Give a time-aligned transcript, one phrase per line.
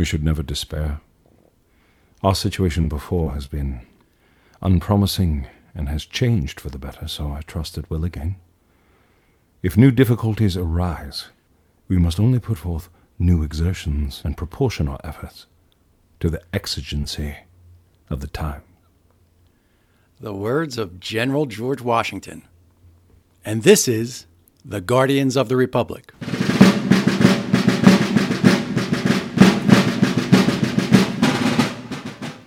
[0.00, 1.02] We should never despair.
[2.22, 3.82] Our situation before has been
[4.62, 8.36] unpromising and has changed for the better, so I trust it will again.
[9.62, 11.26] If new difficulties arise,
[11.86, 15.44] we must only put forth new exertions and proportion our efforts
[16.20, 17.36] to the exigency
[18.08, 18.62] of the time.
[20.18, 22.48] The words of General George Washington.
[23.44, 24.24] And this is
[24.64, 26.14] The Guardians of the Republic.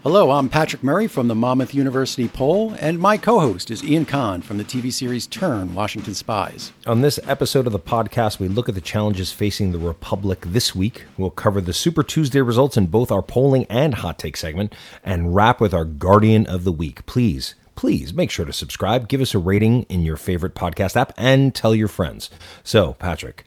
[0.04, 4.04] Hello, I'm Patrick Murray from the Monmouth University Poll, and my co host is Ian
[4.04, 6.74] Kahn from the TV series Turn Washington Spies.
[6.86, 10.76] On this episode of the podcast, we look at the challenges facing the Republic this
[10.76, 11.06] week.
[11.18, 14.76] We'll cover the Super Tuesday results in both our polling and hot take segment,
[15.06, 17.06] and wrap with our Guardian of the Week.
[17.06, 21.14] Please, please make sure to subscribe, give us a rating in your favorite podcast app,
[21.16, 22.30] and tell your friends.
[22.62, 23.46] So, Patrick,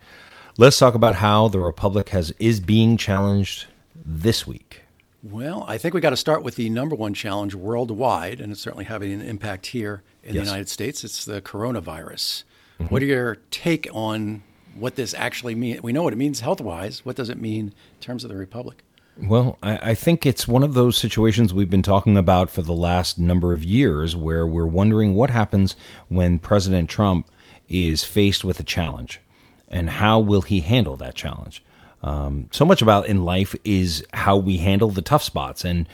[0.56, 3.66] let's talk about how the Republic has is being challenged
[4.06, 4.85] this week.
[5.30, 8.60] Well, I think we got to start with the number one challenge worldwide, and it's
[8.60, 10.44] certainly having an impact here in Yes.
[10.44, 11.02] the United States.
[11.02, 12.44] It's the coronavirus.
[12.80, 12.84] Mm-hmm.
[12.86, 14.42] What are your take on
[14.74, 15.82] what this actually means?
[15.82, 17.04] We know what it means health wise.
[17.04, 18.82] What does it mean in terms of the Republic?
[19.20, 22.74] Well, I, I think it's one of those situations we've been talking about for the
[22.74, 25.74] last number of years where we're wondering what happens
[26.08, 27.28] when President Trump
[27.68, 29.20] is faced with a challenge
[29.68, 31.64] and how will he handle that challenge.
[32.06, 35.64] Um, so much about in life is how we handle the tough spots.
[35.64, 35.88] And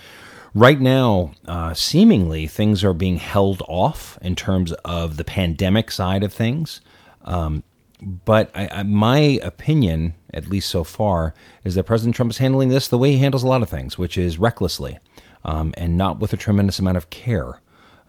[0.54, 6.22] right now, uh, seemingly things are being held off in terms of the pandemic side
[6.22, 6.82] of things.
[7.24, 7.62] Um,
[8.02, 12.68] but I, I, my opinion, at least so far, is that President Trump is handling
[12.68, 14.98] this the way he handles a lot of things, which is recklessly
[15.44, 17.60] um, and not with a tremendous amount of care.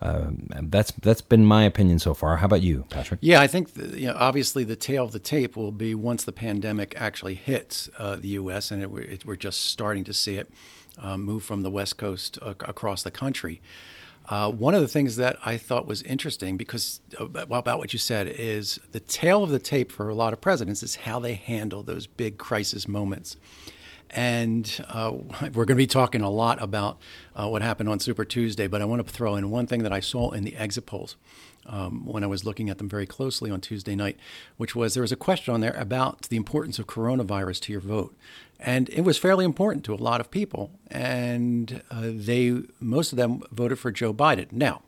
[0.05, 2.35] Um, that's that's been my opinion so far.
[2.37, 3.19] How about you, Patrick?
[3.23, 6.25] Yeah, I think the, you know, obviously the tale of the tape will be once
[6.25, 8.69] the pandemic actually hits uh, the U.S.
[8.69, 10.51] and it, we're- it, we're just starting to see it
[10.97, 13.61] uh, move from the West Coast ac- across the country.
[14.29, 17.99] Uh, one of the things that I thought was interesting, because uh, about what you
[17.99, 21.33] said, is the tale of the tape for a lot of presidents is how they
[21.33, 23.35] handle those big crisis moments.
[24.13, 26.99] And uh, we're going to be talking a lot about
[27.35, 29.91] uh, what happened on Super Tuesday, but I want to throw in one thing that
[29.91, 31.15] I saw in the exit polls
[31.65, 34.17] um, when I was looking at them very closely on Tuesday night,
[34.57, 37.81] which was there was a question on there about the importance of coronavirus to your
[37.81, 38.15] vote.
[38.59, 40.71] And it was fairly important to a lot of people.
[40.89, 44.51] And uh, they, most of them voted for Joe Biden.
[44.51, 44.83] Now,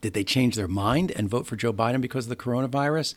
[0.00, 3.14] did they change their mind and vote for Joe Biden because of the coronavirus?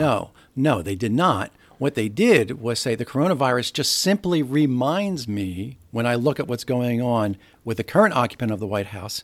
[0.00, 1.52] No, no, they did not.
[1.84, 6.48] What they did was say the coronavirus just simply reminds me when I look at
[6.48, 9.22] what's going on with the current occupant of the White House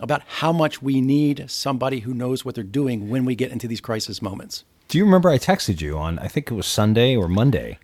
[0.00, 3.68] about how much we need somebody who knows what they're doing when we get into
[3.68, 4.64] these crisis moments.
[4.88, 7.78] Do you remember I texted you on I think it was Sunday or Monday?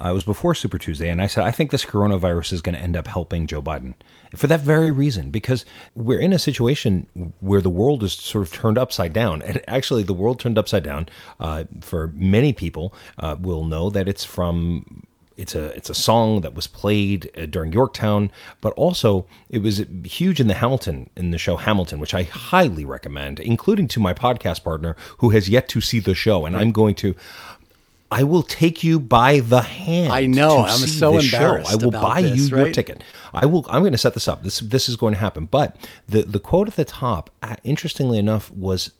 [0.00, 2.74] Uh, it was before Super Tuesday, and I said I think this coronavirus is going
[2.74, 3.94] to end up helping Joe Biden
[4.34, 5.64] for that very reason because
[5.94, 10.02] we're in a situation where the world is sort of turned upside down, and actually
[10.02, 11.08] the world turned upside down
[11.40, 15.04] uh, for many people uh, will know that it's from
[15.36, 19.84] it's a it's a song that was played uh, during Yorktown, but also it was
[20.04, 24.14] huge in the Hamilton in the show Hamilton, which I highly recommend, including to my
[24.14, 27.14] podcast partner who has yet to see the show, and I'm going to.
[28.12, 30.12] I will take you by the hand.
[30.12, 31.36] I know, I'm so this show.
[31.36, 33.02] embarrassed I will buy you this, your ticket.
[33.32, 33.64] I will.
[33.70, 34.42] I'm going to set this up.
[34.42, 35.46] This this is going to happen.
[35.46, 38.92] But the the quote at the top, uh, interestingly enough, was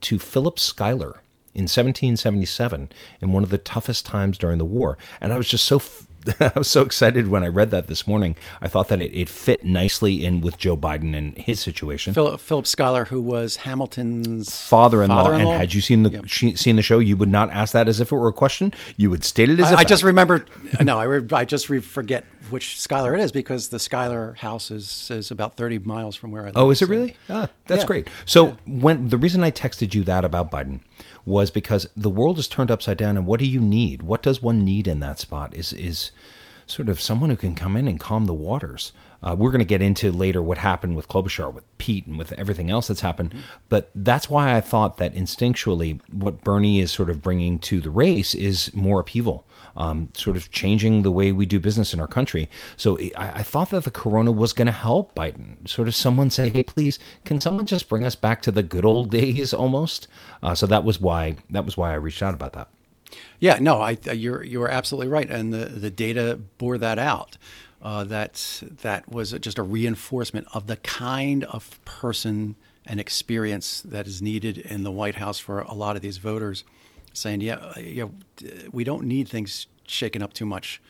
[0.00, 1.20] to Philip Schuyler
[1.54, 2.90] in 1777
[3.20, 4.96] in one of the toughest times during the war.
[5.20, 6.06] And I was just so f-
[6.40, 8.36] I was so excited when I read that this morning.
[8.60, 12.12] I thought that it, it fit nicely in with Joe Biden and his situation.
[12.14, 15.56] Philip, Philip Schuyler, who was Hamilton's Father-in-law, and father-in-law?
[15.58, 18.12] had you seen the she, seen the show, you would not ask that as if
[18.12, 18.72] it were a question.
[18.96, 20.44] You would state it as I, if I just remember.
[20.80, 24.70] No, I, re, I just re, forget which Schuyler it is because the Schuyler house
[24.70, 26.56] is, is about thirty miles from where I live.
[26.56, 27.16] Oh, is it so- really?
[27.28, 27.86] Ah, that's Yeah.
[27.86, 28.08] great.
[28.26, 30.80] So when the reason I texted you that about Biden
[31.30, 34.02] was because the world is turned upside down, and what do you need?
[34.02, 35.54] What does one need in that spot?
[35.54, 36.10] Is is
[36.66, 38.92] sort of someone who can come in and calm the waters.
[39.22, 42.32] Uh, we're going to get into later what happened with Klobuchar, with Pete, and with
[42.32, 43.34] everything else that's happened.
[43.68, 47.90] But that's why I thought that instinctually, what Bernie is sort of bringing to the
[47.90, 49.46] race is more upheaval,
[49.76, 52.48] um, sort of changing the way we do business in our country.
[52.76, 55.68] So I, I thought that the corona was going to help Biden.
[55.68, 58.84] Sort of someone say, "Hey, please, can someone just bring us back to the good
[58.84, 60.08] old days?" Almost.
[60.42, 62.68] Uh, so that was why that was why I reached out about that.
[63.38, 67.36] Yeah, no, I, you're you're absolutely right, and the, the data bore that out.
[67.82, 74.06] Uh, that that was just a reinforcement of the kind of person and experience that
[74.06, 76.64] is needed in the White House for a lot of these voters,
[77.12, 78.06] saying, yeah, yeah,
[78.72, 80.80] we don't need things shaken up too much.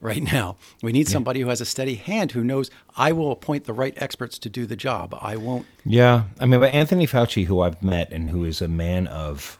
[0.00, 0.56] right now.
[0.82, 3.94] We need somebody who has a steady hand who knows I will appoint the right
[3.96, 5.14] experts to do the job.
[5.20, 5.66] I won't.
[5.84, 9.58] Yeah, I mean, but Anthony Fauci, who I've met and who is a man of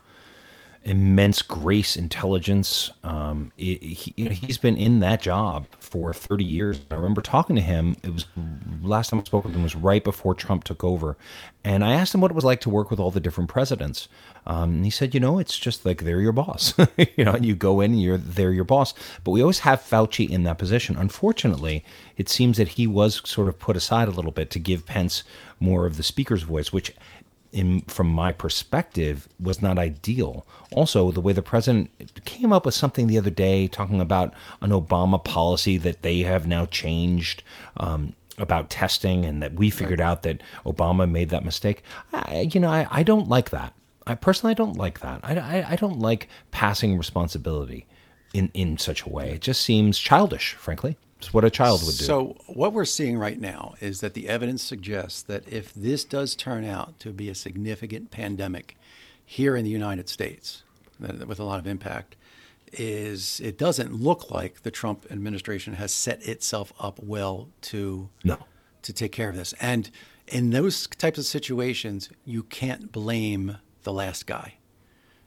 [0.82, 2.90] immense grace, intelligence.
[3.04, 3.76] Um, he,
[4.16, 6.80] he's been in that job for 30 years.
[6.90, 7.96] I remember talking to him.
[8.02, 8.26] It was
[8.82, 11.18] last time I spoke with him was right before Trump took over,
[11.64, 14.08] and I asked him what it was like to work with all the different presidents.
[14.46, 16.74] Um, and he said, you know, it's just like they're your boss.
[17.16, 18.94] you know, and you go in and you're they're your boss.
[19.22, 20.96] But we always have Fauci in that position.
[20.96, 21.84] Unfortunately,
[22.16, 25.24] it seems that he was sort of put aside a little bit to give Pence
[25.60, 26.94] more of the speaker's voice, which
[27.52, 30.46] in, from my perspective, was not ideal.
[30.72, 31.90] Also, the way the president
[32.24, 36.46] came up with something the other day talking about an Obama policy that they have
[36.46, 37.42] now changed
[37.76, 41.82] um, about testing and that we figured out that Obama made that mistake.
[42.12, 43.74] I, you know, I, I don't like that.
[44.06, 45.20] I personally I don't like that.
[45.22, 47.86] I, I, I don't like passing responsibility
[48.32, 49.32] in, in such a way.
[49.32, 50.96] It just seems childish, frankly.
[51.20, 52.04] It's what a child would do.
[52.04, 56.34] So, what we're seeing right now is that the evidence suggests that if this does
[56.34, 58.76] turn out to be a significant pandemic
[59.24, 60.62] here in the United States,
[60.98, 62.16] with a lot of impact,
[62.72, 68.38] is it doesn't look like the Trump administration has set itself up well to no.
[68.82, 69.52] to take care of this.
[69.60, 69.90] And
[70.26, 74.54] in those types of situations, you can't blame the last guy.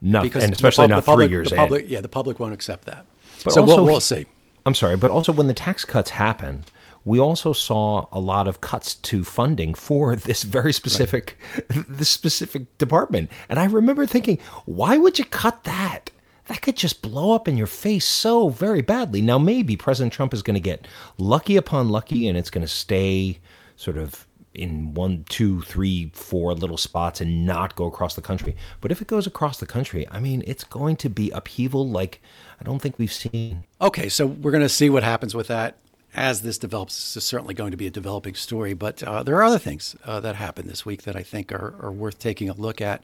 [0.01, 1.49] No, because and especially the, not the public, three years.
[1.49, 3.05] The public, yeah, the public won't accept that.
[3.43, 4.25] But so also, we'll, we'll see.
[4.65, 6.71] I'm sorry, but also when the tax cuts happened,
[7.05, 11.37] we also saw a lot of cuts to funding for this very specific
[11.69, 11.85] right.
[11.87, 13.29] this specific department.
[13.49, 16.11] And I remember thinking, why would you cut that?
[16.47, 19.21] That could just blow up in your face so very badly.
[19.21, 20.87] Now maybe President Trump is going to get
[21.17, 23.39] lucky upon lucky and it's going to stay
[23.77, 28.55] sort of in one, two, three, four little spots and not go across the country.
[28.81, 32.21] But if it goes across the country, I mean, it's going to be upheaval like
[32.59, 33.63] I don't think we've seen.
[33.81, 35.77] Okay, so we're going to see what happens with that
[36.15, 37.17] as this develops.
[37.17, 40.19] It's certainly going to be a developing story, but uh, there are other things uh,
[40.19, 43.03] that happened this week that I think are, are worth taking a look at.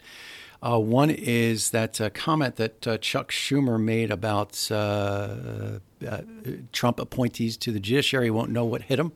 [0.61, 5.79] Uh, one is that uh, comment that uh, Chuck Schumer made about uh,
[6.73, 9.13] Trump appointees to the judiciary won't know what hit them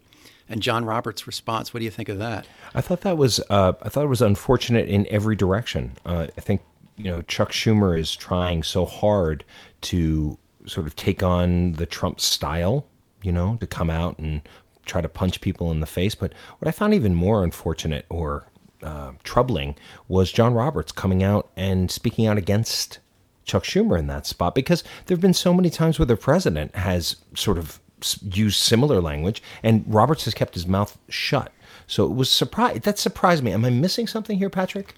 [0.49, 1.73] and John Roberts' response.
[1.73, 2.47] What do you think of that?
[2.73, 5.93] I thought that was uh, I thought it was unfortunate in every direction.
[6.05, 6.61] Uh, I think
[6.97, 9.43] you know Chuck Schumer is trying so hard
[9.81, 12.85] to sort of take on the Trump style,
[13.21, 14.41] you know, to come out and
[14.85, 16.15] try to punch people in the face.
[16.15, 18.47] But what I found even more unfortunate or
[18.81, 19.75] uh, troubling
[20.07, 22.99] was John Roberts coming out and speaking out against
[23.45, 26.75] Chuck Schumer in that spot because there have been so many times where the president
[26.75, 27.79] has sort of
[28.21, 31.51] used similar language, and Roberts has kept his mouth shut.
[31.87, 33.51] So it was surprise that surprised me.
[33.51, 34.95] Am I missing something here, Patrick?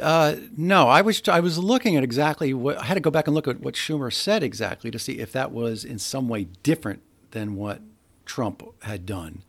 [0.00, 3.26] Uh, no, I was I was looking at exactly what I had to go back
[3.26, 6.44] and look at what Schumer said exactly to see if that was in some way
[6.62, 7.02] different
[7.32, 7.80] than what
[8.24, 9.42] Trump had done.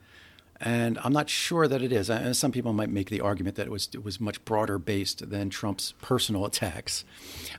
[0.60, 2.08] And I'm not sure that it is.
[2.08, 5.30] And some people might make the argument that it was it was much broader based
[5.30, 7.04] than Trump's personal attacks.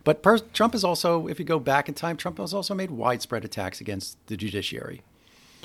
[0.03, 2.91] But per- Trump is also, if you go back in time, Trump has also made
[2.91, 5.01] widespread attacks against the judiciary.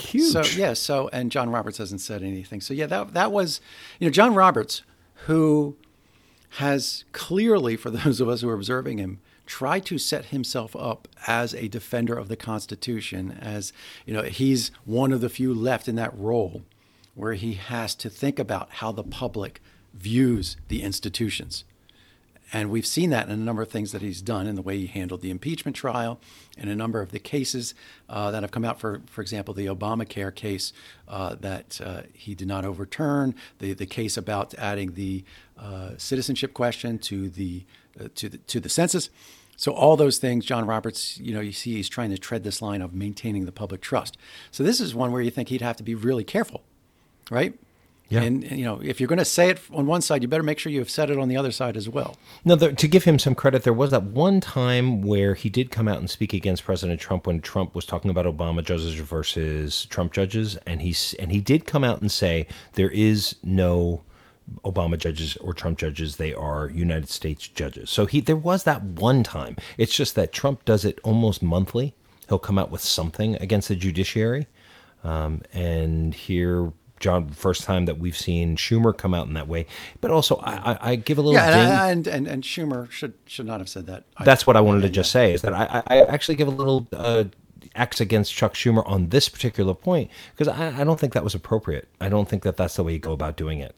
[0.01, 0.33] Huge.
[0.33, 2.61] So yeah, so and John Roberts hasn't said anything.
[2.61, 3.61] So yeah, that that was
[3.99, 4.83] you know John Roberts
[5.27, 5.77] who
[6.55, 11.09] has clearly for those of us who are observing him tried to set himself up
[11.27, 13.73] as a defender of the Constitution as
[14.07, 16.63] you know he's one of the few left in that role
[17.15, 19.61] where he has to think about how the public
[19.93, 21.65] views the institutions
[22.53, 24.79] and we've seen that in a number of things that he's done in the way
[24.79, 26.21] he handled the impeachment trial
[26.59, 27.75] and a number of the cases
[28.09, 30.73] uh, that have come out, for, for example, the Obamacare case
[31.09, 35.25] uh, that uh, he did not overturn, the, the case about adding the
[35.59, 37.65] uh, citizenship question to the,
[38.01, 39.11] uh, to, the, to the census.
[39.57, 42.63] So all those things, John Roberts, you know, you see he's trying to tread this
[42.63, 44.17] line of maintaining the public trust.
[44.51, 46.63] So this is one where you think he'd have to be really careful,
[47.31, 47.55] right?
[48.11, 48.23] Yeah.
[48.23, 50.59] And, you know, if you're going to say it on one side, you better make
[50.59, 52.17] sure you've said it on the other side as well.
[52.45, 55.71] Now, there, to give him some credit, there was that one time where he did
[55.71, 59.87] come out and speak against President Trump when Trump was talking about Obama judges versus
[59.87, 64.03] Trump judges, and he and he did come out and say there is no
[64.65, 67.91] Obama judges or Trump judges; they are United States judges.
[67.91, 69.57] So he there was that one time.
[69.79, 71.95] It's just that Trump does it almost monthly.
[72.29, 74.49] He'll come out with something against the judiciary.
[75.03, 79.67] Um, and here John, first time that we've seen Schumer come out in that way.
[80.01, 83.59] But also, I, I give a little yeah, and, and, and Schumer should should not
[83.59, 84.05] have said that.
[84.23, 86.87] That's what I wanted to just say is that I, I actually give a little
[86.93, 87.25] uh,
[87.75, 91.35] X against Chuck Schumer on this particular point because I, I don't think that was
[91.35, 91.89] appropriate.
[92.01, 93.75] I don't think that that's the way you go about doing it.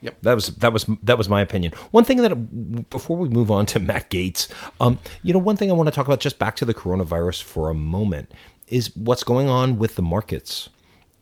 [0.00, 0.16] Yep.
[0.22, 1.72] That was that was that was my opinion.
[1.92, 4.48] One thing that before we move on to Matt Gaetz,
[4.80, 7.42] um, you know, one thing I want to talk about just back to the coronavirus
[7.42, 8.32] for a moment
[8.68, 10.70] is what's going on with the markets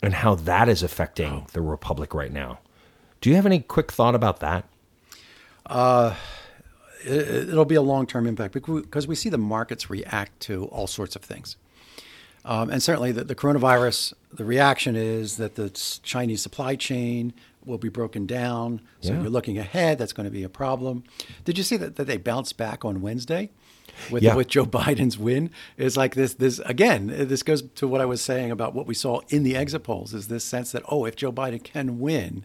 [0.03, 2.59] and how that is affecting the republic right now.
[3.21, 4.65] Do you have any quick thought about that?
[7.05, 10.87] it, will be a long term impact because we see the markets react to all
[10.87, 11.57] sorts of things.
[12.45, 15.69] Um, and certainly, the, the, coronavirus, the reaction is that the
[16.03, 17.35] Chinese supply chain
[17.67, 18.81] will be broken down.
[19.01, 19.21] So yeah.
[19.21, 21.05] you're looking ahead, that's going to be a problem.
[21.45, 23.51] Did you see that, that they bounced back on Wednesday?
[24.11, 24.35] With, yeah.
[24.35, 28.23] with Joe Biden's win is like this this again this goes to what I was
[28.23, 31.17] saying about what we saw in the exit polls is this sense that oh if
[31.17, 32.45] Joe Biden can win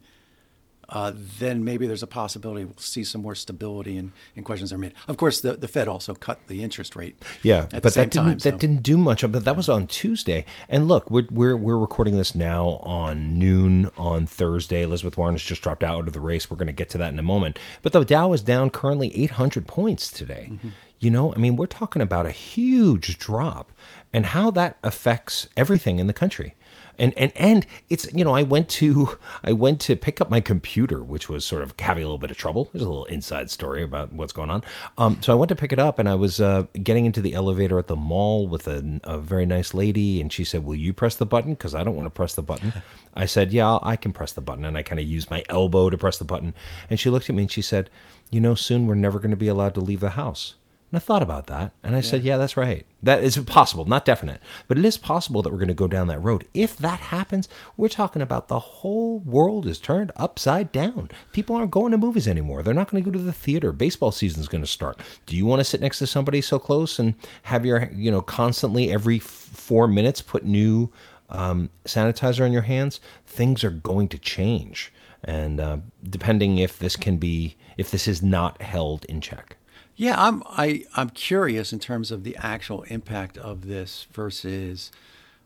[0.90, 4.78] uh, then maybe there's a possibility we'll see some more stability and, in questions are
[4.78, 4.94] made.
[5.08, 7.22] Of course, the, the Fed also cut the interest rate.
[7.44, 9.22] Yeah, but that didn't time, that didn't do much.
[9.22, 10.46] But that was on Tuesday.
[10.70, 14.84] And look, we're, we're we're recording this now on noon on Thursday.
[14.84, 16.50] Elizabeth Warren has just dropped out of the race.
[16.50, 17.58] We're going to get to that in a moment.
[17.82, 20.50] But the Dow is down currently 800 points today.
[20.52, 20.70] Mm-hmm.
[21.00, 23.72] You know, I mean, we're talking about a huge drop,
[24.14, 26.56] and how that affects everything in the country
[26.98, 30.42] and and and it's you know I went to I went to pick up my
[30.42, 32.70] computer, which was sort of having a little bit of trouble.
[32.72, 34.64] There's a little inside story about what's going on.
[34.98, 37.34] Um, so I went to pick it up, and I was uh, getting into the
[37.34, 40.94] elevator at the mall with a, a very nice lady, and she said, "Will you
[40.94, 41.54] press the button?
[41.54, 42.74] Because I don't want to press the button."
[43.14, 45.90] I said, "Yeah, I can press the button," and I kind of used my elbow
[45.90, 46.54] to press the button.
[46.90, 47.90] And she looked at me and she said,
[48.30, 50.56] "You know, soon we're never going to be allowed to leave the house."
[50.96, 52.04] And I thought about that, and I yeah.
[52.04, 52.86] said, "Yeah, that's right.
[53.04, 56.08] That is possible, not definite, but it is possible that we're going to go down
[56.08, 56.48] that road.
[56.54, 61.10] If that happens, we're talking about the whole world is turned upside down.
[61.34, 62.64] People aren't going to movies anymore.
[62.64, 63.74] They're not going to go to the theater.
[63.74, 65.02] Baseball season is going to start.
[65.26, 68.22] Do you want to sit next to somebody so close and have your, you know,
[68.22, 70.94] constantly every four minutes put new
[71.30, 73.02] um, sanitizer on your hands?
[73.26, 74.94] Things are going to change,
[75.26, 75.78] and uh,
[76.10, 79.58] depending if this can be, if this is not held in check."
[79.96, 84.92] Yeah, I'm I, I'm curious in terms of the actual impact of this versus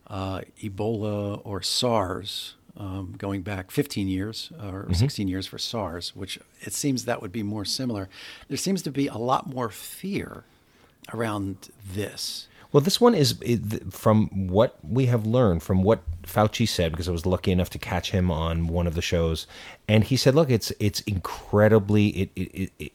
[0.07, 4.93] uh, Ebola or SARS, um, going back 15 years or mm-hmm.
[4.93, 8.09] 16 years for SARS, which it seems that would be more similar.
[8.47, 10.45] There seems to be a lot more fear
[11.13, 12.47] around this.
[12.71, 13.35] Well, this one is
[13.89, 17.79] from what we have learned from what Fauci said because I was lucky enough to
[17.79, 19.47] catch him on one of the shows,
[19.87, 22.91] and he said, "Look, it's it's incredibly it it, it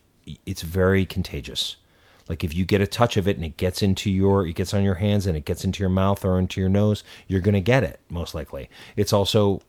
[0.46, 1.76] it's very contagious.
[2.28, 4.72] Like if you get a touch of it and it gets into your, it gets
[4.72, 7.54] on your hands and it gets into your mouth or into your nose, you're going
[7.54, 8.70] to get it most likely.
[8.96, 9.60] It's also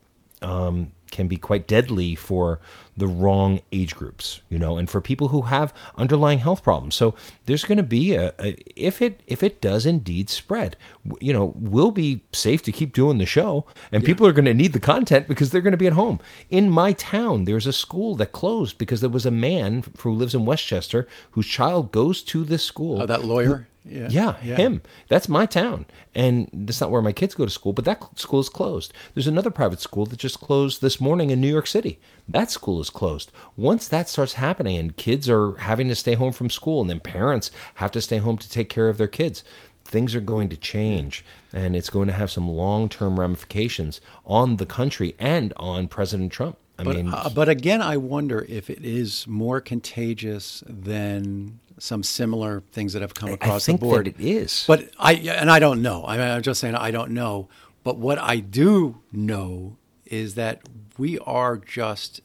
[0.42, 2.60] um, can be quite deadly for
[2.98, 6.96] the wrong age groups, you know, and for people who have underlying health problems.
[6.96, 7.16] So
[7.46, 10.76] there's going to be a, a, if it if it does indeed spread,
[11.22, 14.08] you know, we'll be safe to keep doing the show, and yeah.
[14.08, 16.20] people are going to need the content because they're going to be at home.
[16.50, 20.36] In my town, there's a school that closed because there was a man who lives
[20.36, 23.02] in Westchester whose child goes to this school.
[23.02, 23.68] Oh, that lawyer.
[23.86, 24.08] Yeah.
[24.10, 24.36] yeah.
[24.44, 24.82] yeah, him.
[25.08, 25.86] That's my town.
[26.14, 28.94] And that's not where my kids go to school, but that school is closed.
[29.14, 32.00] There's another private school that just closed this morning in New York City.
[32.28, 33.32] That school is closed.
[33.56, 37.00] Once that starts happening and kids are having to stay home from school and then
[37.00, 39.44] parents have to stay home to take care of their kids,
[39.84, 41.24] things are going to change
[41.54, 46.58] and it's going to have some long-term ramifications on the country and on President Trump.
[46.78, 52.04] I but, mean, uh, but again, I wonder if it is more contagious than some
[52.04, 54.06] similar things that have come across the board.
[54.06, 54.64] That it is.
[54.68, 56.06] But I and I don't know.
[56.06, 57.50] I mean, I'm just saying I don't know.
[57.84, 60.62] But what I do know is that
[60.98, 62.22] we are just,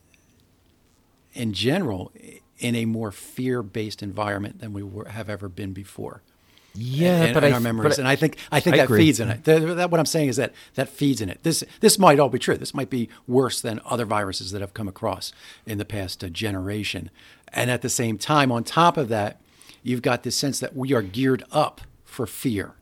[1.34, 2.12] in general,
[2.58, 6.22] in a more fear-based environment than we were, have ever been before.
[6.74, 9.06] Yeah, in, but in I, our memories, and I think I think I that agree.
[9.06, 9.42] feeds in it.
[9.42, 11.42] That, that, what I'm saying is that that feeds in it.
[11.42, 12.56] This this might all be true.
[12.56, 15.32] This might be worse than other viruses that have come across
[15.66, 17.10] in the past uh, generation.
[17.52, 19.40] And at the same time, on top of that,
[19.82, 22.74] you've got this sense that we are geared up for fear.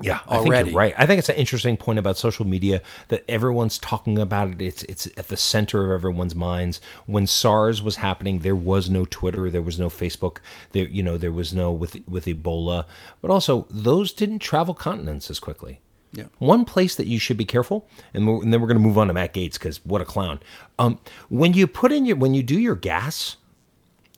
[0.00, 0.50] Yeah, I already.
[0.50, 0.94] think you're right.
[0.98, 4.60] I think it's an interesting point about social media that everyone's talking about it.
[4.60, 6.80] It's it's at the center of everyone's minds.
[7.06, 10.38] When SARS was happening, there was no Twitter, there was no Facebook,
[10.72, 12.84] there you know there was no with with Ebola,
[13.20, 15.80] but also those didn't travel continents as quickly.
[16.12, 16.24] Yeah.
[16.38, 19.06] One place that you should be careful, and, and then we're going to move on
[19.06, 20.40] to Matt Gaetz because what a clown.
[20.78, 20.98] Um,
[21.30, 23.36] when you put in your when you do your gas,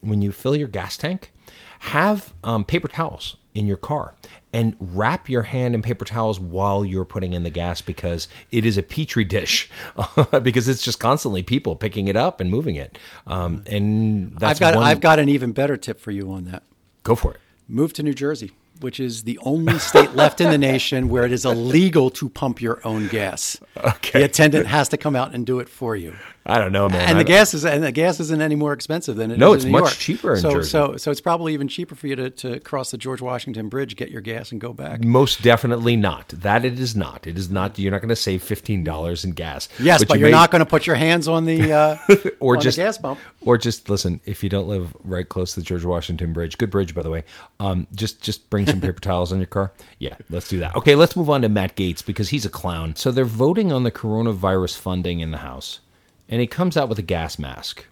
[0.04, 1.32] when you fill your gas tank,
[1.80, 4.14] have um, paper towels in your car
[4.52, 8.64] and wrap your hand in paper towels while you're putting in the gas because it
[8.64, 9.70] is a petri dish
[10.42, 12.98] because it's just constantly people picking it up and moving it.
[13.26, 14.84] Um, and I've got one...
[14.84, 16.62] I've got an even better tip for you on that.
[17.02, 17.40] Go for it.
[17.68, 21.32] Move to New Jersey, which is the only state left in the nation where it
[21.32, 23.58] is illegal to pump your own gas.
[23.76, 24.20] Okay.
[24.20, 26.14] The attendant has to come out and do it for you.
[26.46, 27.08] I don't know, man.
[27.08, 29.56] and the gas is and the gas isn't any more expensive than it No, is
[29.56, 29.94] it's in New much York.
[29.94, 30.68] cheaper in so, Jersey.
[30.70, 33.96] So, so it's probably even cheaper for you to, to cross the George Washington Bridge,
[33.96, 35.02] get your gas, and go back.
[35.02, 36.28] Most definitely not.
[36.28, 37.26] That it is not.
[37.26, 37.78] It is not.
[37.78, 39.68] You're not going to save fifteen dollars in gas.
[39.80, 41.96] Yes, but, you you're may- not going to put your hands on the uh,
[42.40, 43.18] or on just the gas pump.
[43.40, 44.20] or just listen.
[44.26, 47.10] If you don't live right close to the George Washington Bridge, good bridge by the
[47.10, 47.24] way.
[47.58, 49.72] Um, just just bring some paper towels in your car.
[49.98, 50.76] Yeah, let's do that.
[50.76, 52.96] Okay, let's move on to Matt Gaetz because he's a clown.
[52.96, 55.80] So they're voting on the coronavirus funding in the House,
[56.28, 57.86] and he comes out with a gas mask.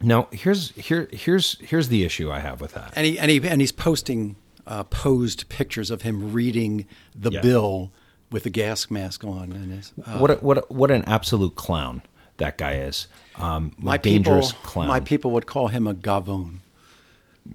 [0.00, 2.92] Now here's here here's here's the issue I have with that.
[2.96, 4.36] And he and he and he's posting
[4.66, 7.40] uh, posed pictures of him reading the Yeah.
[7.40, 7.92] bill
[8.30, 9.52] with the gas mask on.
[9.52, 12.02] And his, uh, what a, what a, what an absolute clown
[12.38, 13.06] that guy is.
[13.36, 14.88] Um, a my dangerous people, clown.
[14.88, 16.58] my people would call him a gavone.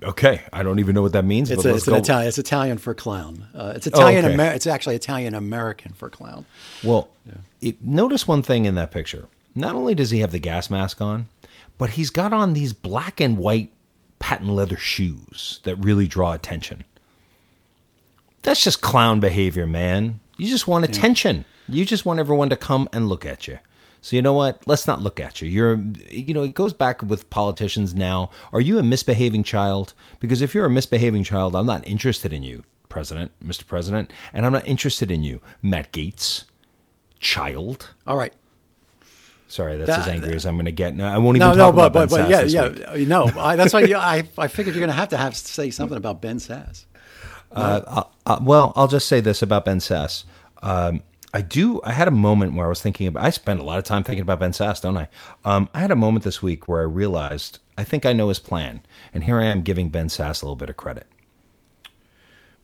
[0.04, 1.50] Okay, I don't even know what that means.
[1.50, 1.96] It's, but a, it's an.
[1.96, 2.28] Italian.
[2.28, 3.48] It's Italian for clown.
[3.56, 4.26] Uh, it's Italian.
[4.26, 4.34] okay.
[4.34, 6.46] Amer- it's actually Italian American for clown.
[6.84, 7.10] Well,
[7.62, 9.28] it, notice one thing in that picture.
[9.58, 11.30] Not only does he have the gas mask on,
[11.80, 13.72] but he's got on these black and white
[14.20, 16.84] patent leather shoes that really draw attention.
[18.44, 20.20] That's just clown behavior, man.
[20.38, 21.44] You just want attention.
[21.68, 23.58] You just want everyone to come and look at you.
[24.02, 24.62] So you know what?
[24.68, 25.50] Let's not look at you.
[25.50, 28.30] You're, you know, it goes back with politicians now.
[28.54, 29.96] Are you a misbehaving child?
[30.20, 33.66] Because if you're a misbehaving child, I'm not interested in you, President, Mr.
[33.66, 36.44] President, and I'm not interested in you, Matt Gaetz,
[37.20, 37.90] child.
[38.06, 38.34] All right.
[39.48, 40.96] Sorry, that's That- as angry as I'm going to get.
[40.96, 43.08] No, I won't even No, talk no, about but, but, yeah, yeah, week.
[43.08, 43.32] no.
[43.38, 45.70] I, that's why you, I, I figured you're going to have to have to say
[45.70, 46.86] something about Ben Sasse.
[47.52, 48.04] Uh,
[48.42, 50.26] well, I'll just say this about Ben Sasse.
[50.62, 51.02] Um,
[51.34, 51.82] I do.
[51.84, 53.24] I had a moment where I was thinking about.
[53.24, 55.08] I spend a lot of time thinking about Ben Sasse, don't I?
[55.46, 58.40] Um, I had a moment this week where I realized I think I know his
[58.40, 58.82] plan,
[59.14, 61.08] and here I am giving Ben Sasse a little bit of credit.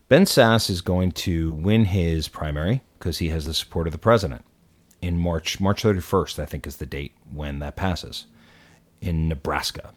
[0.09, 3.99] Ben Sasse is going to win his primary because he has the support of the
[3.99, 4.43] president
[5.03, 5.59] in March.
[5.59, 8.25] March 31st, I think, is the date when that passes
[9.01, 9.93] in Nebraska.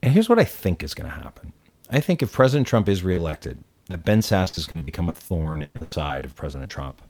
[0.00, 1.52] And here's what I think is going to happen.
[1.90, 5.12] I think if President Trump is reelected, that Ben Sasse is going to become a
[5.12, 7.02] thorn in the side of President Trump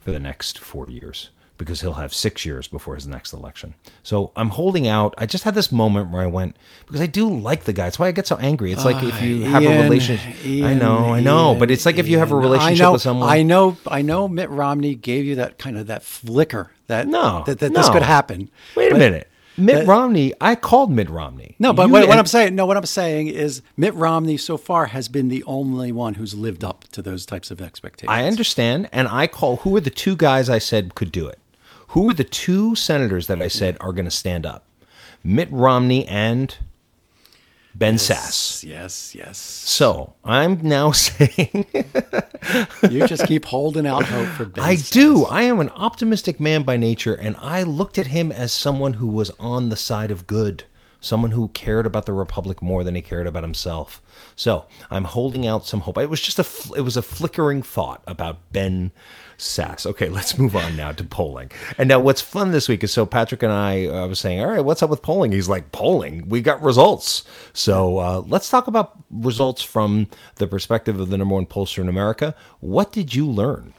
[0.00, 3.74] for the next four years because he'll have six years before his next election.
[4.02, 5.14] So I'm holding out.
[5.18, 7.84] I just had this moment where I went because I do like the guy.
[7.84, 8.72] That's why I get so angry.
[8.72, 10.34] It's like if you have a Ian, relationship.
[10.64, 13.02] I know, I know, Ian, but it's like if you have a relationship know, with
[13.02, 13.28] someone.
[13.28, 14.26] I know, I know.
[14.28, 18.02] Mitt Romney gave you that kind of that flicker that No, that, that this could
[18.02, 18.50] happen.
[18.76, 19.30] Wait a But- minute.
[19.56, 21.54] Mitt but- Romney, I called Mitt Romney.
[21.60, 24.56] No, but You what, what I'm saying, no, what I'm saying is Mitt Romney so
[24.56, 28.10] far has been the only one who's lived up to those types of expectations.
[28.10, 31.38] I understand, and I call who are the two guys I said could do it?
[31.94, 34.66] Who are the two senators that I said are going to stand up?
[35.22, 36.56] Mitt Romney and
[37.74, 38.64] Ben Sasse.
[38.64, 39.38] Yes, yes.
[39.38, 41.66] So I'm now saying
[42.90, 44.64] You just keep holding out hope for Ben.
[44.64, 44.90] I Sasse.
[44.92, 45.24] do.
[45.26, 49.06] I am an optimistic man by nature, and I looked at him as someone who
[49.06, 50.64] was on the side of good,
[51.04, 54.00] someone who cared about the republic more than he cared about himself.
[54.36, 55.98] So I'm holding out some hope.
[55.98, 58.90] It was just a it was a flickering thought about Ben
[59.36, 59.86] Sasse.
[59.86, 61.50] Okay, let's move on now to polling.
[61.78, 64.48] And now what's fun this week is so Patrick and I uh, was saying, all
[64.48, 65.32] right, what's up with polling?
[65.32, 67.24] He's like, polling, we got results.
[67.52, 71.88] So uh, let's talk about results from the perspective of the number one pollster in
[71.88, 72.34] America.
[72.60, 73.74] What did you learn?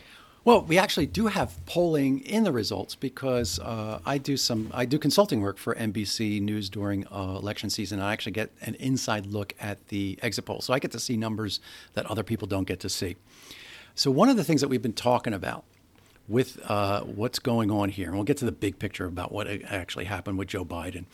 [0.46, 4.86] Well, we actually do have polling in the results because uh, I do some I
[4.86, 8.00] do consulting work for NBC News during uh, election season.
[8.00, 11.18] I actually get an inside look at the exit poll, so I get to see
[11.18, 11.62] numbers
[11.94, 13.16] that other people don't get to see.
[13.96, 15.64] So one of the things that we've been talking about
[16.28, 19.48] with uh, what's going on here, and we'll get to the big picture about what
[19.48, 21.06] actually happened with Joe Biden,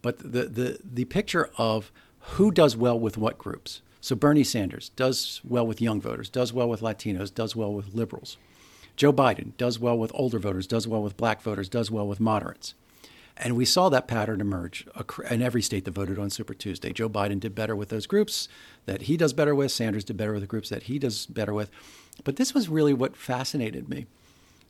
[0.00, 3.82] but the the the picture of who does well with what groups.
[4.00, 7.92] So Bernie Sanders does well with young voters, does well with Latinos, does well with
[7.92, 8.38] liberals.
[9.00, 12.20] Joe Biden does well with older voters, does well with black voters, does well with
[12.20, 12.74] moderates.
[13.34, 14.86] And we saw that pattern emerge
[15.30, 16.92] in every state that voted on Super Tuesday.
[16.92, 18.46] Joe Biden did better with those groups
[18.84, 19.72] that he does better with.
[19.72, 21.70] Sanders did better with the groups that he does better with.
[22.24, 24.04] But this was really what fascinated me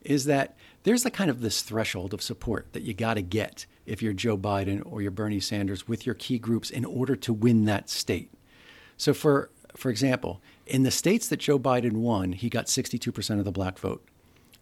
[0.02, 3.66] is that there's a kind of this threshold of support that you got to get
[3.84, 7.32] if you're Joe Biden or you're Bernie Sanders with your key groups in order to
[7.32, 8.30] win that state.
[8.96, 13.44] So for for example, in the states that Joe Biden won, he got 62% of
[13.44, 14.04] the black vote.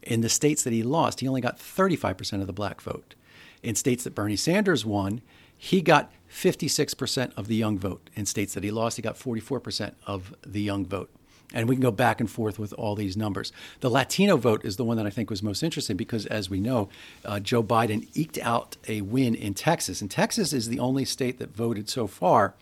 [0.03, 3.15] In the states that he lost, he only got 35% of the black vote.
[3.61, 5.21] In states that Bernie Sanders won,
[5.57, 8.09] he got 56% of the young vote.
[8.15, 11.09] In states that he lost, he got 44% of the young vote.
[11.53, 13.51] And we can go back and forth with all these numbers.
[13.79, 16.59] The Latino vote is the one that I think was most interesting because, as we
[16.59, 16.89] know,
[17.25, 19.99] uh, Joe Biden eked out a win in Texas.
[19.99, 22.53] And Texas is the only state that voted so far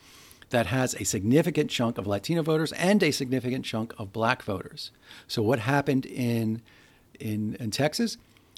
[0.51, 4.91] that has a significant chunk of Latino voters and a significant chunk of black voters.
[5.27, 6.61] So, what happened in,
[7.19, 8.17] in, in Texas?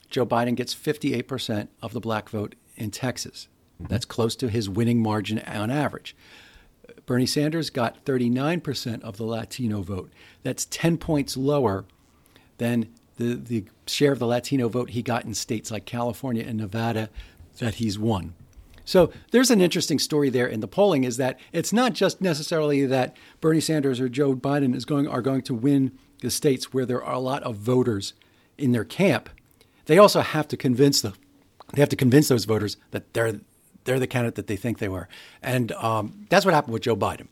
[0.10, 3.48] Joe Biden gets 58% of the black vote in Texas.
[3.80, 6.15] That's close to his winning margin on average.
[7.06, 10.12] Bernie Sanders got 39% of the Latino vote.
[10.43, 11.86] That's 10 points lower
[12.58, 16.58] than the, the share of the Latino vote he got in states like California and
[16.58, 17.10] Nevada
[17.60, 18.34] that he's won.
[18.86, 22.86] So there's an interesting story there in the polling is that it's not just necessarily
[22.88, 25.91] that Bernie Sanders or Joe Biden is going are going to win
[26.22, 28.13] the states where there are a lot of voters
[28.60, 29.30] in their camp.
[29.86, 31.13] They also have to convince the
[31.74, 33.39] they have to convince those voters that they're
[33.84, 35.08] they're the candidate that they think they were,
[35.41, 37.28] and um, that's what happened with Joe Biden,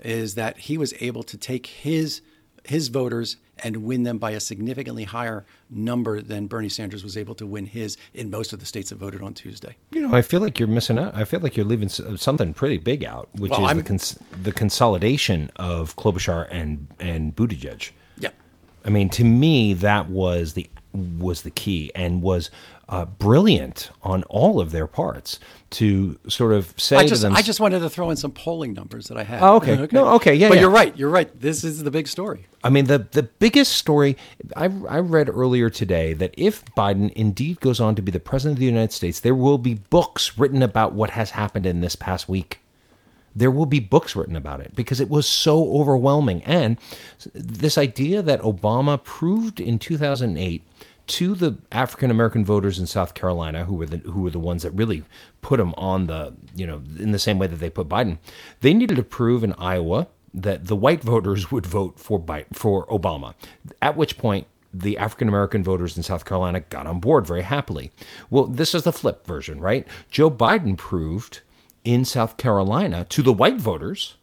[0.00, 2.22] is that he was able to take his
[2.64, 7.34] his voters and win them by a significantly higher number than Bernie Sanders was able
[7.36, 9.76] to win his in most of the states that voted on Tuesday.
[9.90, 11.14] You know, I feel like you're missing out.
[11.14, 14.52] I feel like you're leaving something pretty big out, which well, is the, cons- the,
[14.52, 17.90] consolidation of Klobuchar and and Buttigieg.
[18.84, 22.50] I mean, to me, that was the was the key and was
[22.88, 25.38] uh, brilliant on all of their parts
[25.70, 27.36] to sort of say I just, to them.
[27.36, 29.40] I just wanted to throw in some polling numbers that I had.
[29.40, 29.78] Oh, okay.
[29.78, 29.96] okay.
[29.96, 30.48] No, okay, yeah.
[30.48, 30.62] But yeah.
[30.62, 30.96] you're right.
[30.98, 31.40] You're right.
[31.40, 32.46] This is the big story.
[32.64, 34.16] I mean, the the biggest story
[34.56, 38.56] I, I read earlier today that if Biden indeed goes on to be the president
[38.56, 41.94] of the United States, there will be books written about what has happened in this
[41.94, 42.59] past week.
[43.34, 46.42] There will be books written about it because it was so overwhelming.
[46.44, 46.78] And
[47.32, 50.64] this idea that Obama proved in 2008
[51.06, 54.62] to the African American voters in South Carolina, who were the who were the ones
[54.62, 55.02] that really
[55.42, 58.18] put him on the you know in the same way that they put Biden,
[58.60, 63.34] they needed to prove in Iowa that the white voters would vote for for Obama.
[63.82, 67.90] At which point the African American voters in South Carolina got on board very happily.
[68.30, 69.86] Well, this is the flip version, right?
[70.10, 71.40] Joe Biden proved
[71.84, 74.16] in South Carolina to the white voters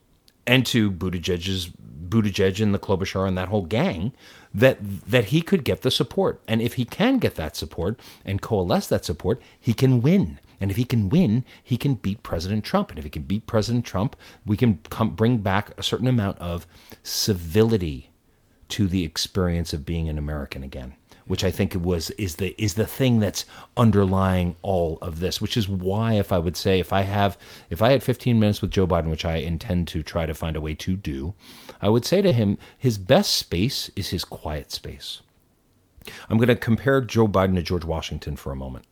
[0.45, 1.69] and to Buttigieg's
[2.09, 4.13] Buttigieg and the Klobuchar and that whole gang
[4.53, 6.41] that that he could get the support.
[6.47, 10.39] And if he can get that support and coalesce that support, he can win.
[10.59, 12.89] And if he can win, he can beat President Trump.
[12.89, 14.15] And if he can beat President Trump,
[14.45, 16.65] we can come, bring back a certain amount of
[17.03, 18.09] civility
[18.69, 20.95] to the experience of being an American again
[21.27, 25.57] which I think was is the is the thing that's underlying all of this, which
[25.57, 27.37] is why if I would say if I have
[27.69, 30.55] if I had 15 minutes with Joe Biden, which I intend to try to find
[30.55, 31.33] a way to do,
[31.81, 35.21] I would say to him his best space is his quiet space.
[36.29, 38.85] I'm going to compare Joe Biden to George Washington for a moment.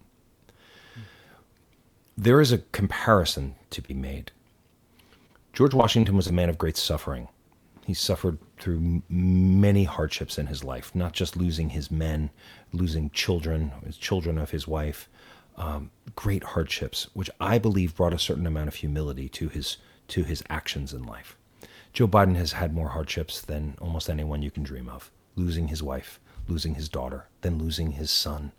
[2.17, 4.31] There is a comparison to be made.
[5.53, 7.29] George Washington was a man of great suffering.
[7.85, 12.31] He suffered through many hardships in his life, not just losing his men,
[12.73, 15.07] losing children, his children of his wife,
[15.55, 20.23] um, great hardships, which I believe brought a certain amount of humility to his to
[20.23, 21.37] his actions in life.
[21.93, 25.83] Joe Biden has had more hardships than almost anyone you can dream of, losing his
[25.83, 28.51] wife, losing his daughter, then losing his son.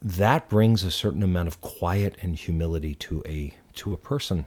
[0.00, 4.46] That brings a certain amount of quiet and humility to a to a person.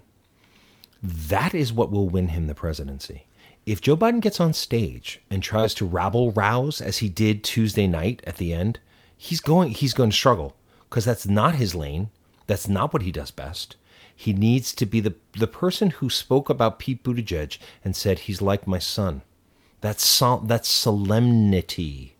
[1.03, 3.27] That is what will win him the presidency
[3.65, 7.87] if Joe Biden gets on stage and tries to rabble rouse as he did Tuesday
[7.87, 8.79] night at the end,
[9.17, 10.55] he's going he's going to struggle
[10.89, 12.09] because that's not his lane.
[12.47, 13.75] That's not what he does best.
[14.15, 18.41] He needs to be the the person who spoke about Pete Buttigieg and said he's
[18.41, 19.23] like my son.
[19.81, 22.15] That sol- that solemnity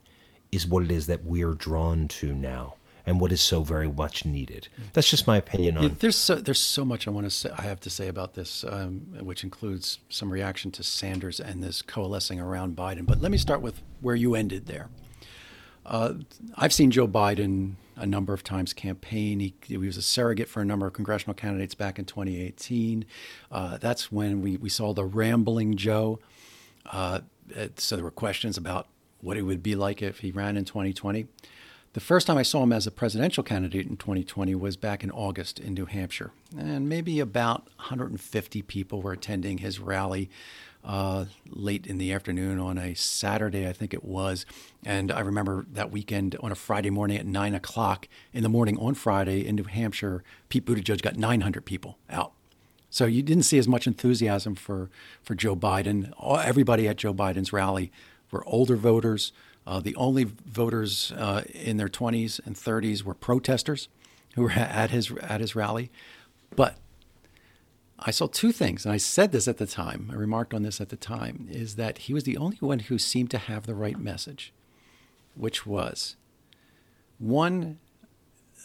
[0.52, 4.26] is what it is that we're drawn to now and what is so very much
[4.26, 4.68] needed.
[4.94, 5.84] That's just my opinion on.
[5.84, 7.50] Yeah, there's so, there's so much I want to say.
[7.56, 11.82] I have to say about this, um, which includes some reaction to Sanders and this
[11.82, 13.06] coalescing around Biden.
[13.06, 14.90] But let me start with where you ended there.
[15.86, 16.14] Uh,
[16.56, 19.40] I've seen Joe Biden a number of times campaign.
[19.40, 23.06] He, he, was a surrogate for a number of congressional candidates back in 2018.
[23.52, 26.20] Uh, that's when we, we saw the rambling Joe.
[26.86, 27.22] Uh,
[27.78, 28.88] so there were questions about
[29.22, 31.28] what it would be like if he ran in 2020.
[31.96, 35.10] The first time I saw him as a presidential candidate in 2020 was back in
[35.12, 36.32] August in New Hampshire.
[36.58, 40.30] And maybe about 150 people were attending his rally
[40.84, 44.46] uh, late in the afternoon on a Saturday, I think it was.
[44.84, 48.78] And I remember that weekend on a Friday morning at 9 o'clock in the morning
[48.78, 52.34] on Friday in New Hampshire, Pete Buttigieg got 900 people out.
[52.90, 54.90] So you didn't see as much enthusiasm for,
[55.24, 56.12] for Joe Biden.
[56.44, 57.90] Everybody at Joe Biden's rally
[58.32, 59.32] were older voters
[59.68, 63.90] uh, the only voters uh, in their 20s and 30s were protesters
[64.36, 65.92] who were at his at his rally.
[66.56, 66.78] But
[67.98, 70.10] I saw two things, and I said this at the time.
[70.12, 72.98] I remarked on this at the time: is that he was the only one who
[72.98, 74.54] seemed to have the right message,
[75.36, 76.16] which was
[77.18, 77.80] one.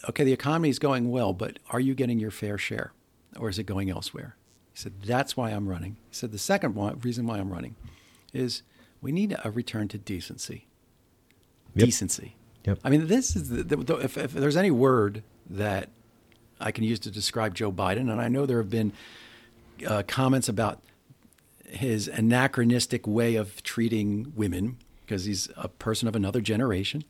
[0.08, 2.92] Okay, the economy is going well, but are you getting your fair share,
[3.38, 4.36] or is it going elsewhere?
[4.72, 7.76] He said, "That's why I'm running." He said, "The second reason why I'm running
[8.32, 8.62] is
[9.00, 10.66] we need a return to decency."
[11.74, 11.86] Yep.
[11.86, 12.36] decency.
[12.64, 12.78] Yep.
[12.84, 15.88] I mean, this is the, the, if, if, there's any word that
[16.60, 18.10] I can use to describe Joe Biden.
[18.10, 18.92] And I know there have been
[19.86, 20.82] uh, comments about
[21.66, 27.04] his anachronistic way of treating women because he's a person of another generation.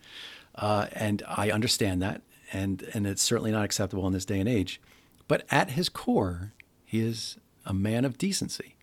[0.55, 2.23] Uh, and I understand that.
[2.53, 4.81] And, and it's certainly not acceptable in this day and age.
[5.29, 6.53] But at his core,
[6.85, 8.75] he is a man of decency.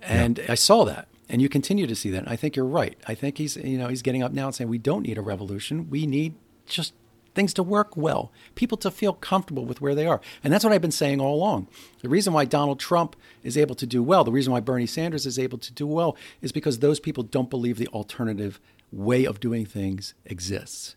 [0.00, 0.46] And yeah.
[0.48, 1.07] I saw that.
[1.28, 2.18] And you continue to see that.
[2.18, 2.96] And I think you're right.
[3.06, 5.22] I think he's, you know, he's getting up now and saying we don't need a
[5.22, 5.90] revolution.
[5.90, 6.34] We need
[6.66, 6.94] just
[7.34, 10.20] things to work well, people to feel comfortable with where they are.
[10.42, 11.68] And that's what I've been saying all along.
[12.02, 13.14] The reason why Donald Trump
[13.44, 16.16] is able to do well, the reason why Bernie Sanders is able to do well,
[16.42, 18.58] is because those people don't believe the alternative
[18.90, 20.96] way of doing things exists.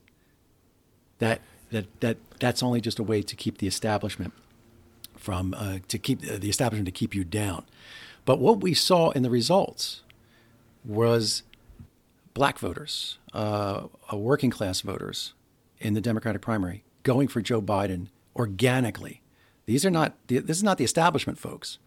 [1.19, 1.41] That
[1.71, 4.33] that that that's only just a way to keep the establishment
[5.15, 7.65] from uh, to keep uh, the establishment to keep you down.
[8.25, 10.01] But what we saw in the results
[10.83, 11.43] was
[12.33, 15.33] black voters, uh, working class voters,
[15.81, 19.21] in the Democratic primary going for Joe Biden organically.
[19.65, 21.77] These are not this is not the establishment folks.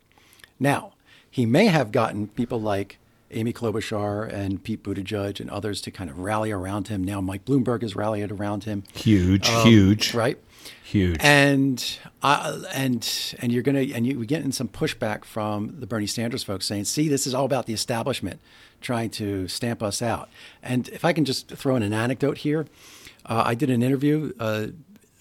[0.58, 0.94] Now,
[1.30, 2.98] he may have gotten people like
[3.30, 7.02] Amy Klobuchar and Pete Buttigieg and others to kind of rally around him.
[7.02, 8.84] Now Mike Bloomberg has rallied around him.
[8.94, 10.38] Huge, um, huge, right?
[10.82, 11.16] Huge.
[11.20, 16.06] And uh, and and you're gonna and you, we getting some pushback from the Bernie
[16.06, 18.40] Sanders folks saying, "See, this is all about the establishment
[18.80, 20.28] trying to stamp us out."
[20.62, 22.66] And if I can just throw in an anecdote here,
[23.26, 24.68] uh, I did an interview uh,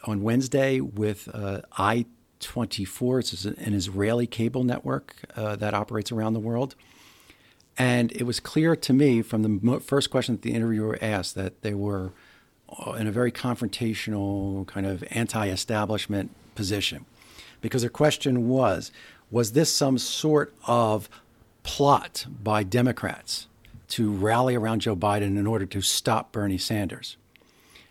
[0.06, 3.20] on Wednesday with uh, I24.
[3.20, 6.76] It's an Israeli cable network uh, that operates around the world.
[7.78, 11.62] And it was clear to me from the first question that the interviewer asked that
[11.62, 12.12] they were
[12.86, 17.06] uh, in a very confrontational, kind of anti establishment position.
[17.62, 18.92] Because their question was
[19.32, 21.10] Was this some sort of
[21.64, 23.48] plot by Democrats
[23.90, 27.18] to rally around Joe Biden in order to stop Bernie Sanders?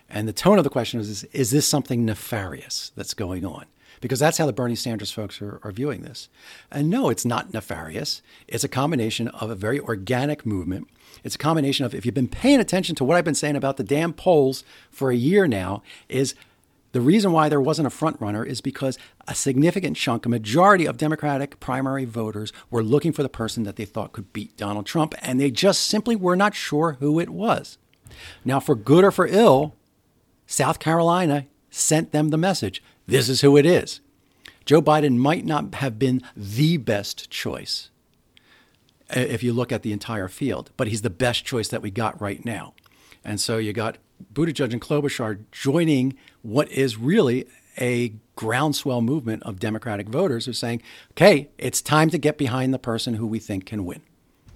[0.08, 3.64] And the tone of the question is, is this something nefarious that's going on?
[4.02, 6.28] Because that's how the Bernie Sanders folks are, are viewing this.
[6.70, 8.20] And no, it's not nefarious.
[8.48, 10.88] It's a combination of a very organic movement.
[11.24, 13.76] It's a combination of, if you've been paying attention to what I've been saying about
[13.76, 16.34] the damn polls for a year now, is
[16.90, 20.84] the reason why there wasn't a front runner is because a significant chunk, a majority
[20.84, 24.84] of Democratic primary voters were looking for the person that they thought could beat Donald
[24.84, 27.78] Trump, and they just simply were not sure who it was.
[28.44, 29.76] Now, for good or for ill,
[30.46, 34.00] South Carolina sent them the message this is who it is.
[34.64, 37.90] Joe Biden might not have been the best choice
[39.14, 41.90] uh, if you look at the entire field, but he's the best choice that we
[41.90, 42.74] got right now.
[43.24, 43.98] And so you got
[44.32, 47.46] Buttigieg and Klobuchar joining what is really
[47.80, 50.82] a groundswell movement of Democratic voters who are saying,
[51.12, 54.02] okay, it's time to get behind the person who we think can win.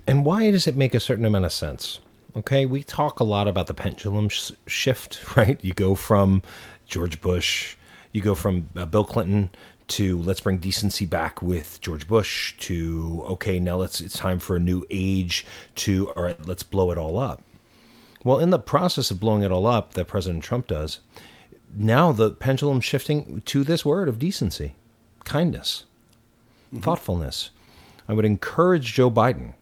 [0.06, 1.98] And why does it make a certain amount of sense?
[2.36, 5.58] Okay, we talk a lot about the pendulum sh- shift, right?
[5.64, 6.42] You go from
[6.86, 7.76] George Bush,
[8.12, 9.50] you go from uh, Bill Clinton
[9.88, 14.56] to let's bring decency back with George Bush to okay, now let's it's time for
[14.56, 15.46] a new age
[15.76, 17.42] to all right, let's blow it all up.
[18.24, 21.00] Well, in the process of blowing it all up that President Trump does,
[21.76, 24.74] now the pendulum shifting to this word of decency,
[25.24, 25.84] kindness,
[26.72, 26.82] mm-hmm.
[26.82, 27.50] thoughtfulness.
[28.08, 29.54] I would encourage Joe Biden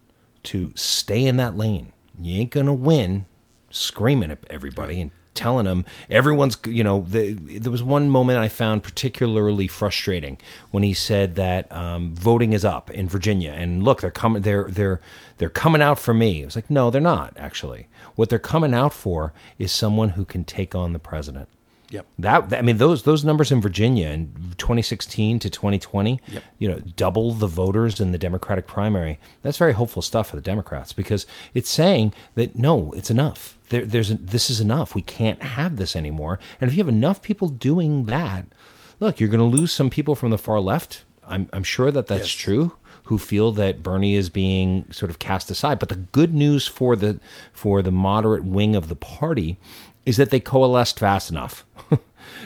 [0.44, 3.26] to stay in that lane you ain't gonna win
[3.70, 8.48] screaming at everybody and telling them everyone's you know the, there was one moment i
[8.48, 10.38] found particularly frustrating
[10.70, 14.68] when he said that um, voting is up in virginia and look they're coming they're
[14.70, 15.00] they're
[15.38, 18.72] they're coming out for me it was like no they're not actually what they're coming
[18.72, 21.48] out for is someone who can take on the president
[21.94, 22.06] Yep.
[22.18, 26.42] That, I mean those those numbers in Virginia in 2016 to 2020, yep.
[26.58, 29.20] you know, double the voters in the Democratic primary.
[29.42, 33.56] That's very hopeful stuff for the Democrats because it's saying that no, it's enough.
[33.74, 34.94] There, there's this is enough.
[34.94, 36.38] We can't have this anymore.
[36.60, 38.46] And if you have enough people doing that,
[39.00, 41.02] look, you're going to lose some people from the far left.
[41.26, 42.44] I'm I'm sure that that's yes.
[42.44, 45.80] true who feel that Bernie is being sort of cast aside.
[45.80, 47.18] But the good news for the
[47.52, 49.58] for the moderate wing of the party
[50.06, 51.64] is that they coalesced fast enough.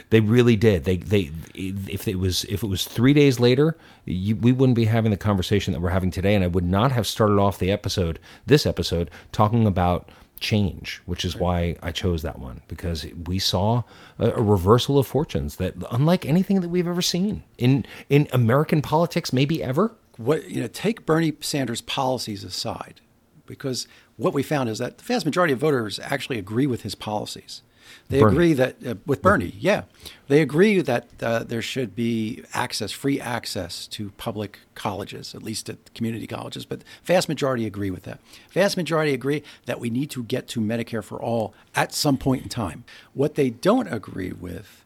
[0.09, 0.85] they really did.
[0.85, 4.87] They they if it was if it was three days later, you, we wouldn't be
[4.87, 7.71] having the conversation that we're having today, and I would not have started off the
[7.71, 10.09] episode this episode talking about
[10.39, 13.83] change, which is why I chose that one because we saw
[14.19, 18.83] a, a, reversal of fortunes that unlike anything that we've ever seen in in American
[18.83, 19.95] politics, maybe ever.
[20.17, 23.01] What you know, take Bernie Sanders' policies aside,
[23.47, 26.95] because what we found is that the vast majority of voters actually agree with his
[26.95, 27.63] policies.
[28.09, 28.35] They Bernie.
[28.35, 29.83] agree that uh, with Bernie, yeah,
[30.29, 35.69] they agree that uh, there should be access, free access to public colleges, at least
[35.69, 36.65] at community colleges.
[36.65, 38.21] But vast majority agree with that.
[38.51, 42.43] Vast majority agree that we need to get to Medicare for all at some point
[42.43, 42.85] in time.
[43.15, 44.85] What they don't agree with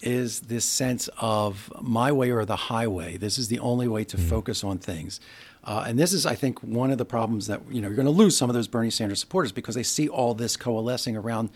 [0.00, 3.16] is this sense of my way or the highway.
[3.16, 5.20] This is the only way to focus on things.
[5.64, 8.06] Uh, and this is, I think, one of the problems that you know you're going
[8.06, 11.50] to lose some of those Bernie Sanders supporters because they see all this coalescing around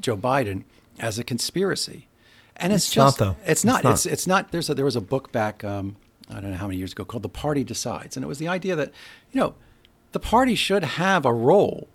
[0.00, 0.64] Joe Biden
[0.98, 2.08] as a conspiracy.
[2.56, 3.36] And it's, It's not, just though.
[3.46, 3.76] It's not.
[3.76, 3.92] It's not.
[3.92, 4.52] It's it's not.
[4.52, 5.96] There's a, there was a book back um,
[6.30, 8.48] I don't know how many years ago called "The Party Decides," and it was the
[8.48, 8.92] idea that
[9.32, 9.54] you know
[10.12, 11.88] the party should have a role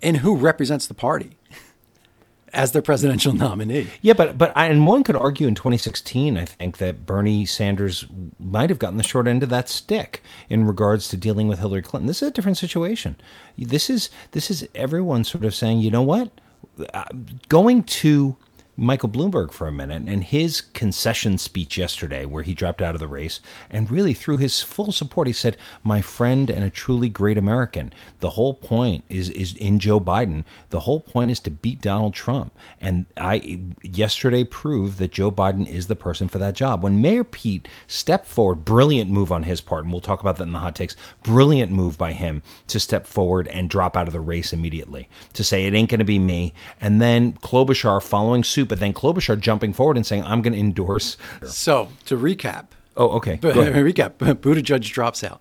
[0.00, 1.36] in who represents the party
[2.52, 3.88] as their presidential nominee.
[4.00, 8.06] Yeah, but but I, and one could argue in 2016, I think that Bernie Sanders
[8.38, 11.82] might have gotten the short end of that stick in regards to dealing with Hillary
[11.82, 12.06] Clinton.
[12.06, 13.16] This is a different situation.
[13.56, 16.30] This is this is everyone sort of saying, you know what,
[16.78, 17.04] Uh,
[17.48, 18.36] going to
[18.80, 23.00] Michael Bloomberg for a minute and his concession speech yesterday, where he dropped out of
[23.00, 27.08] the race, and really threw his full support, he said, "My friend and a truly
[27.08, 30.44] great American." The whole point is is in Joe Biden.
[30.70, 35.66] The whole point is to beat Donald Trump, and I yesterday proved that Joe Biden
[35.66, 36.84] is the person for that job.
[36.84, 40.44] When Mayor Pete stepped forward, brilliant move on his part, and we'll talk about that
[40.44, 40.94] in the hot takes.
[41.24, 45.42] Brilliant move by him to step forward and drop out of the race immediately to
[45.42, 49.40] say it ain't going to be me, and then Klobuchar following suit, but then Klobuchar
[49.40, 51.16] jumping forward and saying I'm going to endorse.
[51.46, 52.66] So to recap,
[52.98, 53.36] Oh, okay.
[53.36, 53.72] Go ahead.
[53.74, 55.40] recap, Buttigieg drops out.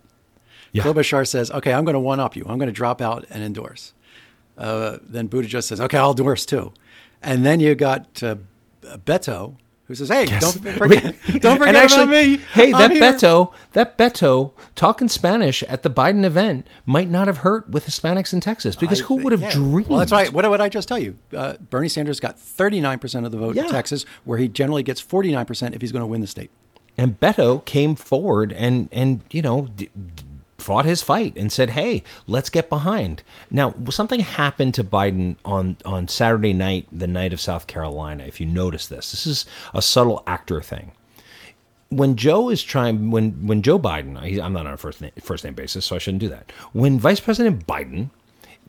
[0.71, 0.83] Yeah.
[0.83, 2.45] Klobuchar says, "Okay, I'm going to one up you.
[2.47, 3.93] I'm going to drop out and endorse."
[4.57, 6.71] Uh, then Buttigieg says, "Okay, I'll endorse too,"
[7.21, 8.35] and then you got uh,
[8.83, 9.55] Beto
[9.87, 12.37] who says, "Hey, don't forget, don't forget actually, about me.
[12.53, 17.27] Hey, I'm that here." Beto, that Beto talking Spanish at the Biden event might not
[17.27, 19.51] have hurt with Hispanics in Texas because I who would have yeah.
[19.51, 19.87] dreamed?
[19.87, 20.31] Well, that's right.
[20.31, 21.17] What would I just tell you?
[21.35, 23.63] Uh, Bernie Sanders got 39% of the vote Yeah.
[23.65, 26.51] in Texas, where he generally gets 49% if he's going to win the state.
[26.97, 30.23] And Beto came forward and and you know d- d-
[30.57, 35.77] fought his fight and said, "Hey, let's get behind." Now, something happened to Biden on
[35.85, 38.23] on Saturday night, the night of South Carolina.
[38.25, 40.91] If you notice this, this is a subtle actor thing.
[41.89, 45.43] When Joe is trying, when when Joe Biden, I'm not on a first name, first
[45.43, 46.51] name basis, so I shouldn't do that.
[46.73, 48.09] When Vice President Biden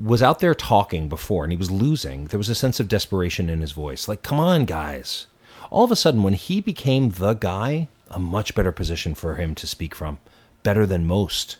[0.00, 3.50] was out there talking before and he was losing, there was a sense of desperation
[3.50, 4.06] in his voice.
[4.06, 5.26] Like, come on, guys.
[5.70, 9.54] All of a sudden, when he became the guy, a much better position for him
[9.56, 10.18] to speak from,
[10.62, 11.56] better than most.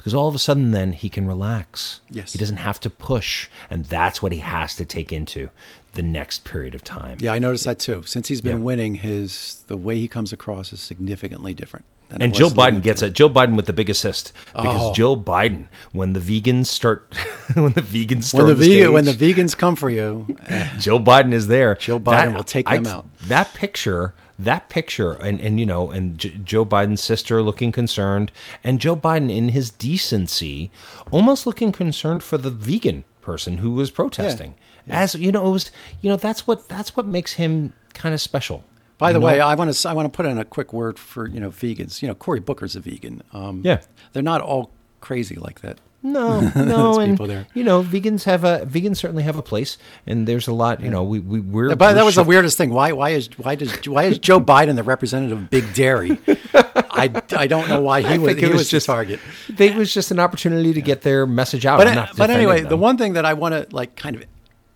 [0.00, 2.00] Because all of a sudden, then he can relax.
[2.10, 2.32] Yes.
[2.32, 3.48] He doesn't have to push.
[3.68, 5.50] And that's what he has to take into
[5.92, 7.18] the next period of time.
[7.20, 8.02] Yeah, I noticed that too.
[8.06, 8.64] Since he's been Yeah.
[8.64, 11.84] winning, his the way he comes across is significantly different.
[12.12, 13.12] And Joe Biden gets it.
[13.12, 14.92] Joe Biden with the big assist because Oh.
[14.94, 17.14] Joe Biden, when the vegans start,
[17.54, 20.26] when the vegans start When the, the vegan, when the vegans come for you,
[20.80, 21.74] Joe Biden is there.
[21.76, 23.06] Joe Biden will take them out.
[23.28, 28.32] That picture, that picture, and and you know, and J- Joe Biden's sister looking concerned,
[28.64, 30.70] and Joe Biden in his decency,
[31.10, 34.54] almost looking concerned for the vegan person who was protesting.
[34.88, 38.20] As you know, it was you know that's what that's what makes him kind of
[38.20, 38.64] special.
[38.98, 39.26] By the You know?
[39.26, 41.50] way, I want to I want to put in a quick word for you know
[41.50, 42.02] vegans.
[42.02, 43.22] You know, Cory Booker's a vegan.
[43.32, 43.80] Um, Yeah.
[44.12, 45.78] they're not all crazy like that.
[46.02, 47.46] No, no, and there.
[47.52, 50.80] you know, vegans have a vegans certainly have a place, and there's a lot.
[50.80, 52.70] You know, we we we're But that was sho- the weirdest thing.
[52.70, 56.18] Why why is why does why is Joe Biden the representative of Big Dairy?
[56.54, 59.20] I, I don't know why he I was he was, was just target.
[59.58, 61.78] It was just an opportunity to get their message out.
[61.78, 64.24] But but anyway, the one thing that I want to like kind of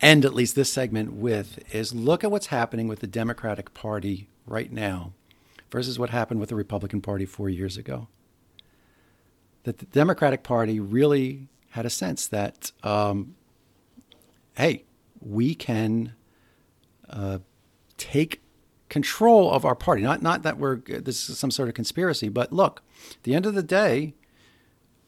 [0.00, 4.28] end at least this segment with is look at what's happening with the Democratic Party
[4.46, 5.12] right now
[5.70, 8.08] versus what happened with the Republican Party 4 years ago.
[9.64, 13.34] That the Democratic Party really had a sense that um,
[14.56, 14.84] hey,
[15.20, 16.14] we can
[17.08, 17.38] uh,
[17.96, 18.42] take
[18.88, 20.02] control of our party.
[20.02, 23.46] Not not that we're this is some sort of conspiracy, but look, at the end
[23.46, 24.14] of the day,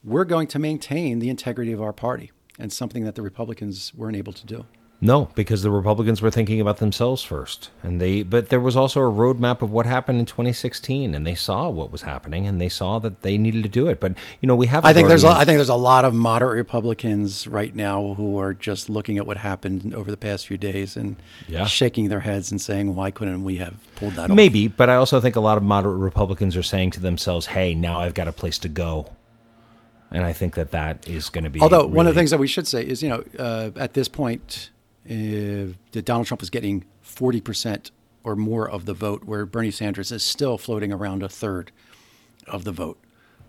[0.03, 4.17] we're going to maintain the integrity of our party, and something that the Republicans weren't
[4.17, 4.67] able to do.
[4.99, 8.23] No, because the Republicans were thinking about themselves first, and they.
[8.23, 11.93] But there was also a roadmap of what happened in 2016, and they saw what
[11.93, 14.01] was happening, and they saw that they needed to do it.
[14.01, 14.87] But you know, we have.
[14.87, 18.39] I think there's a, I think there's a lot of moderate Republicans right now who
[18.39, 21.67] are just looking at what happened over the past few days and Yeah.
[21.67, 24.95] shaking their heads and saying, "Why couldn't we have pulled that off?" Maybe, but I
[24.95, 28.29] also think a lot of moderate Republicans are saying to themselves, "Hey, now I've got
[28.29, 29.11] a place to go,"
[30.11, 31.61] and I think that that is going to be.
[31.61, 34.09] Although one of the things that we should say is, you know, uh, at this
[34.09, 34.71] point,
[35.07, 37.91] uh, that Donald Trump is getting 40%
[38.25, 41.71] or more of the vote, where Bernie Sanders is still floating around a third
[42.47, 42.99] of the vote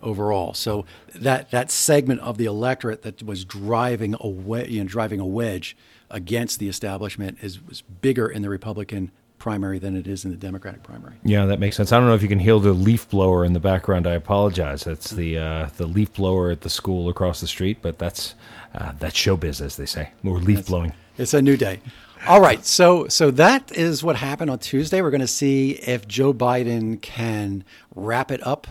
[0.01, 0.53] overall.
[0.53, 0.85] So
[1.15, 5.25] that that segment of the electorate that was driving a we- you know, driving a
[5.25, 5.75] wedge
[6.11, 10.37] against the establishment is was bigger in the Republican primary than it is in the
[10.37, 11.13] Democratic primary.
[11.23, 11.91] Yeah, that makes sense.
[11.91, 14.07] I don't know if you can hear the leaf blower in the background.
[14.07, 14.83] I apologize.
[14.83, 18.35] That's the uh, the leaf blower at the school across the street, but that's
[18.75, 20.93] uh, that's showbiz, as they say, or leaf blowing.
[21.17, 21.79] It's a new day.
[22.27, 25.01] All right, so so that is what happened on Tuesday.
[25.01, 27.63] We're going to see if Joe Biden can
[27.95, 28.67] wrap it up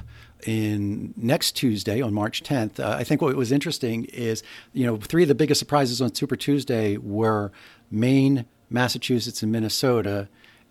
[0.47, 2.79] in next Tuesday on March 10th.
[2.79, 4.43] Uh, I think what was interesting is,
[4.73, 7.51] you know, three of the biggest surprises on Super Tuesday were
[7.91, 10.29] Maine, Massachusetts, and Minnesota.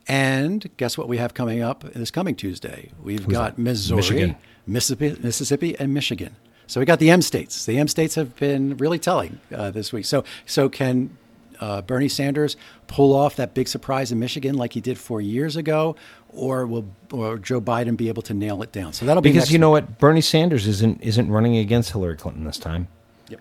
[0.08, 2.92] And guess what we have coming up this coming Tuesday?
[3.02, 3.58] We've got?
[3.58, 4.36] Missouri, Michigan.
[4.68, 6.36] Mississippi, Mississippi, and Michigan.
[6.68, 7.66] So we got the M states.
[7.66, 10.06] The M states have been really telling uh, this week.
[10.06, 11.18] So so can
[11.60, 15.56] uh, Bernie Sanders pull off that big surprise in Michigan like he did four years
[15.56, 15.96] ago,
[16.30, 18.94] or will or Joe Biden be able to nail it down?
[18.94, 19.98] So that'll be because you know what?
[20.00, 22.88] Bernie Sanders isn't isn't running against Hillary Clinton this time,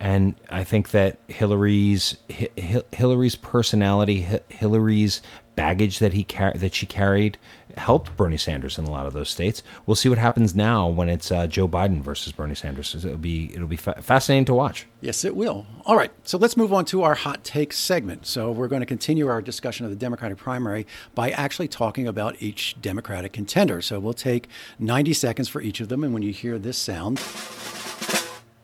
[0.01, 5.21] and I think that Hillary's Hi- Hi- Hillary's personality, Hi- Hillary's
[5.57, 7.39] baggage that he car- that she carried
[7.77, 9.63] helped Bernie Sanders in a lot of those states.
[9.87, 12.95] We'll see what happens now when it's uh, Joe Biden versus Bernie Sanders.
[12.95, 14.87] It'll be it'll be fa- fascinating to watch.
[15.01, 15.67] Yes, it will.
[15.85, 18.27] All right, so let's move on to our hot take segment.
[18.27, 22.37] So we're going to continue our discussion of the Democratic primary by actually talking about
[22.41, 23.83] each Democratic contender.
[23.83, 24.49] So we'll take
[24.79, 27.19] 90 seconds for each of them, and when you hear this sound,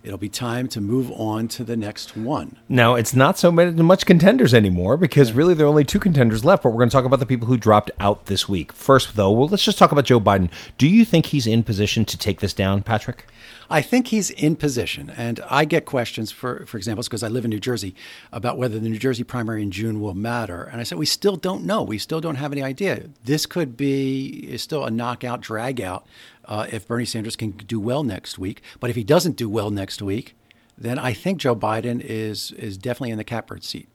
[0.03, 2.57] it'll be time to move on to the next one.
[2.69, 6.63] Now it's not so much contenders anymore because really there are only two contenders left.
[6.63, 8.73] But we're going to talk about the people who dropped out this week.
[8.73, 10.51] First, though, well, let's just talk about Joe Biden.
[10.79, 13.27] Do you think he's in position to take this down, Patrick?
[13.73, 17.45] I think he's in position, and I get questions, for for example, because I live
[17.45, 17.95] in New Jersey,
[18.33, 20.65] about whether the New Jersey primary in June will matter.
[20.65, 21.83] And I said we still don't know.
[21.83, 23.11] We still don't have any idea.
[23.25, 26.05] This could be is still a knockout, drag out
[26.51, 28.61] uh, if Bernie Sanders can do well next week.
[28.81, 30.37] But if he doesn't do well next week,
[30.77, 33.89] then I think Joe Biden is is definitely in the catbird seat.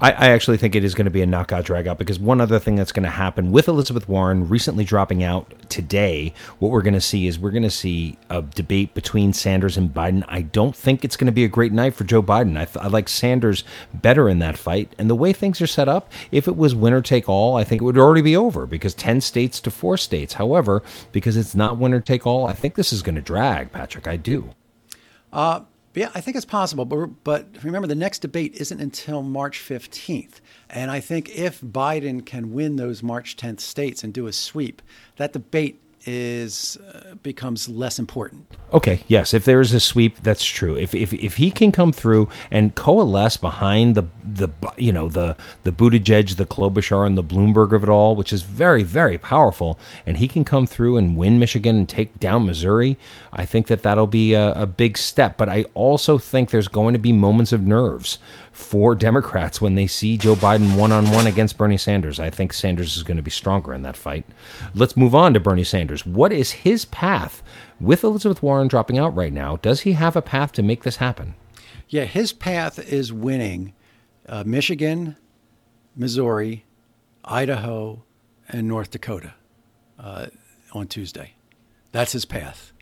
[0.00, 2.58] I, I actually think it is going to be a knockout dragout because one other
[2.58, 6.94] thing that's going to happen with Elizabeth Warren recently dropping out today, what we're going
[6.94, 10.22] to see is we're going to see a debate between Sanders and Biden.
[10.28, 12.58] I don't think it's going to be a great night for Joe Biden.
[12.58, 13.64] I, th- I like Sanders
[13.94, 14.94] better in that fight.
[14.98, 17.80] And the way things are set up, if it was winner take all, I think
[17.80, 20.34] it would already be over because 10 states to four states.
[20.34, 20.82] However,
[21.12, 24.06] because it's not winner take all, I think this is going to drag, Patrick.
[24.06, 24.50] I do.
[25.32, 25.60] Uh,
[25.96, 26.84] But yeah, I think it's possible.
[26.84, 30.40] But, but remember, the next debate isn't until March 15th.
[30.68, 34.82] And I think if Biden can win those March 10th states and do a sweep,
[35.16, 38.46] that debate is uh, becomes less important.
[38.72, 40.76] Okay, yes, if there is a sweep, that's true.
[40.76, 45.36] If if, if he can come through and coalesce behind the the you know the
[45.64, 49.78] the Buttigieg, the Klobuchar, and the Bloomberg of it all, which is very very powerful,
[50.04, 52.96] and he can come through and win Michigan and take down Missouri,
[53.32, 55.36] I think that that'll be a, a big step.
[55.36, 58.18] But I also think there's going to be moments of nerves
[58.56, 62.18] for Democrats when they see Joe Biden one on one against Bernie Sanders.
[62.18, 64.24] I think Sanders is going to be stronger in that fight.
[64.74, 66.06] Let's move on to Bernie Sanders.
[66.06, 67.42] What is his path
[67.78, 69.56] with Elizabeth Warren dropping out right now?
[69.56, 71.34] Does he have a path to make this happen?
[71.90, 73.74] Yeah, his path is winning
[74.26, 75.16] uh, Michigan,
[75.94, 76.64] Missouri,
[77.26, 78.04] Idaho,
[78.48, 79.34] and North Dakota
[79.98, 80.28] uh,
[80.72, 81.34] on Tuesday.
[81.92, 82.72] That's his path.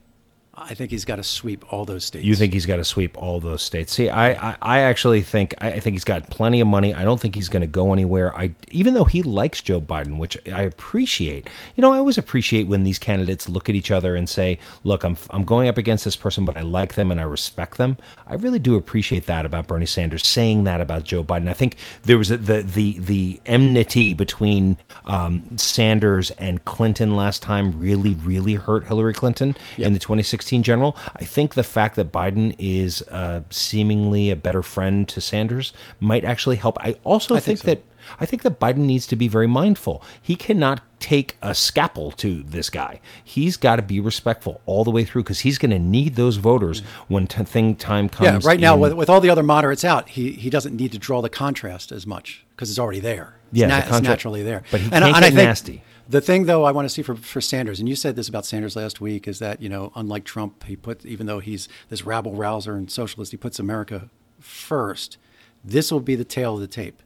[0.56, 2.24] I think he's got to sweep all those states.
[2.24, 3.92] You think he's got to sweep all those states?
[3.92, 6.94] See, I, I, I actually think I, think he's got plenty of money.
[6.94, 8.36] I don't think he's going to go anywhere.
[8.36, 11.50] I even though he likes Joe Biden, which I appreciate.
[11.74, 15.02] You know, I always appreciate when these candidates look at each other and say, "Look,
[15.02, 17.96] I'm I'm going up against this person, but I like them and I respect them."
[18.26, 21.48] I really do appreciate that about Bernie Sanders saying that about Joe Biden.
[21.48, 24.76] I think there was a, the the the enmity between
[25.06, 30.96] um, Sanders and Clinton last time really really hurt Hillary Clinton in the 2016 general.
[31.16, 36.24] I think the fact that Biden is uh, seemingly a better friend to Sanders might
[36.24, 36.76] actually help.
[36.80, 37.82] I also I think, think so.
[37.82, 37.82] that
[38.20, 40.02] I think that Biden needs to be very mindful.
[40.20, 43.00] He cannot take a scalpel to this guy.
[43.24, 46.36] He's got to be respectful all the way through because he's going to need those
[46.36, 48.44] voters when t- thing time comes.
[48.44, 50.92] yeah, right now in- with, with all the other moderates out, he, he doesn't need
[50.92, 53.36] to draw the contrast as much because it's already there.
[53.50, 54.62] It's, Yeah, na- the it's naturally there.
[54.70, 55.82] but he and, can't and I get think nasty.
[56.08, 58.44] The thing, though, I want to see for, for Sanders, and you said this about
[58.44, 62.04] Sanders last week, is that you know, unlike Trump, he put even though he's this
[62.04, 65.16] rabble rouser and socialist, he puts America first.
[65.64, 67.02] This will be the tale of the tape.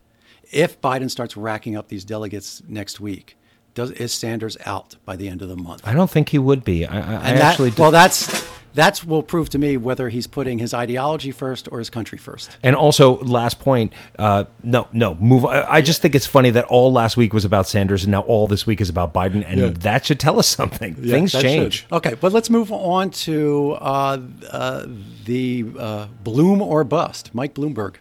[0.50, 3.36] If Biden starts racking up these delegates next week,
[3.74, 5.82] does is Sanders out by the end of the month?
[5.84, 6.84] I don't think he would be.
[6.84, 10.26] I, I, I that, actually do- well, that's that's will prove to me whether he's
[10.26, 12.56] putting his ideology first or his country first.
[12.62, 13.92] And also, last point.
[14.18, 15.44] Uh, no, no, move.
[15.44, 18.20] I, I just think it's funny that all last week was about Sanders, and now
[18.22, 19.68] all this week is about Biden, and Yeah.
[19.80, 20.94] that should tell us something.
[20.94, 21.82] Things change.
[21.82, 21.92] should.
[21.92, 24.18] Okay, but let's move on to uh,
[24.50, 24.86] uh,
[25.24, 27.96] the uh, Bloom or bust, Mike Bloomberg.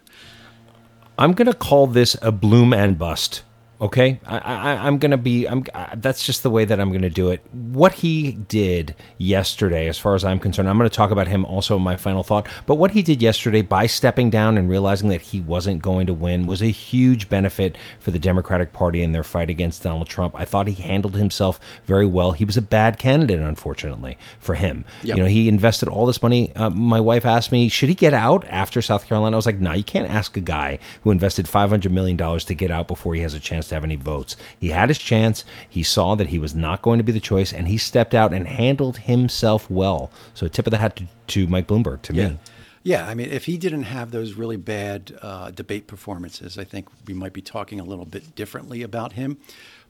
[1.18, 3.42] I'm going to call this a bloom and bust
[3.80, 5.46] Okay, I, I, I'm gonna be.
[5.46, 5.64] I'm.
[5.72, 7.40] Uh, that's just the way that I'm gonna do it.
[7.52, 11.76] What he did yesterday, as far as I'm concerned, I'm gonna talk about him also
[11.76, 12.48] in my final thought.
[12.66, 16.14] But what he did yesterday by stepping down and realizing that he wasn't going to
[16.14, 20.34] win was a huge benefit for the Democratic Party in their fight against Donald Trump.
[20.36, 22.32] I thought he handled himself very well.
[22.32, 24.84] He was a bad candidate, unfortunately, for him.
[25.04, 25.16] Yep.
[25.16, 26.52] You know, he invested all this money.
[26.56, 29.36] Uh, my wife asked me, should he get out after South Carolina?
[29.36, 32.72] I was like, no, you can't ask a guy who invested $500 million to get
[32.72, 34.36] out before he has a chance to have any votes.
[34.58, 35.44] He had his chance.
[35.68, 38.32] He saw that he was not going to be the choice, and he stepped out
[38.32, 40.10] and handled himself well.
[40.34, 42.28] So, tip of the hat to, to Mike Bloomberg, to Yeah.
[42.30, 42.38] me.
[42.84, 46.88] Yeah, I mean, if he didn't have those really bad uh, debate performances, I think
[47.06, 49.36] we might be talking a little bit differently about him.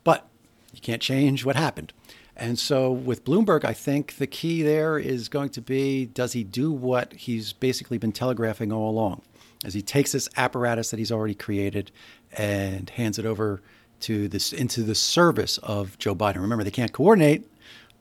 [0.05, 0.27] But
[0.73, 1.93] you can't change what happened.
[2.37, 6.45] And so with Bloomberg, I think the key there is going to be does he
[6.45, 9.23] do what he's basically been telegraphing all along?
[9.65, 11.91] As he takes this apparatus that he's already created
[12.33, 13.63] and hands it over
[14.01, 16.37] to this into the service of Joe Biden.
[16.37, 17.51] Remember, they can't coordinate,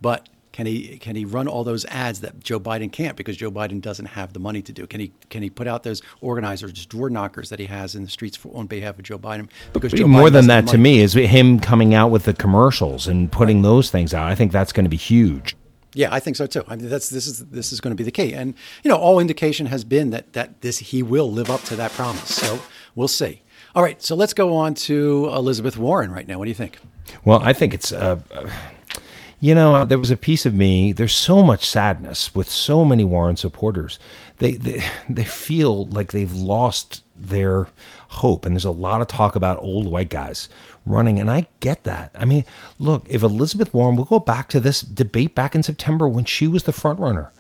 [0.02, 3.52] but can he can he run all those ads that Joe Biden can't because Joe
[3.52, 4.88] Biden doesn't have the money to do?
[4.88, 8.10] Can he can he put out those organizers, door knockers that he has in the
[8.10, 9.50] streets for, on behalf of Joe Biden?
[9.74, 13.08] Because Joe More Biden than that, to me, is him coming out with the commercials
[13.08, 14.32] and putting those things out.
[14.32, 15.56] I think that's going to be huge.
[15.94, 16.64] Yeah, I think so too.
[16.68, 18.98] I mean, that's this is this is going to be the key, and you know,
[18.98, 22.34] all indication has been that that this he will live up to that promise.
[22.34, 22.60] So
[22.96, 23.42] we'll see.
[23.78, 26.40] All right, so let's go on to Elizabeth Warren right now.
[26.40, 26.80] What do you think?
[27.24, 28.50] Well, I think it's, uh, uh,
[29.40, 30.92] you know, there was a piece of me.
[30.94, 34.00] There's so much sadness with so many Warren supporters.
[34.38, 37.68] They they they feel like they've lost their
[38.08, 40.50] hope, and there's a lot of talk about old white guys
[40.84, 42.10] running, and I get that.
[42.16, 42.46] I mean,
[42.80, 46.48] look, if Elizabeth Warren, we'll go back to this debate back in September when she
[46.48, 47.32] was the front runner.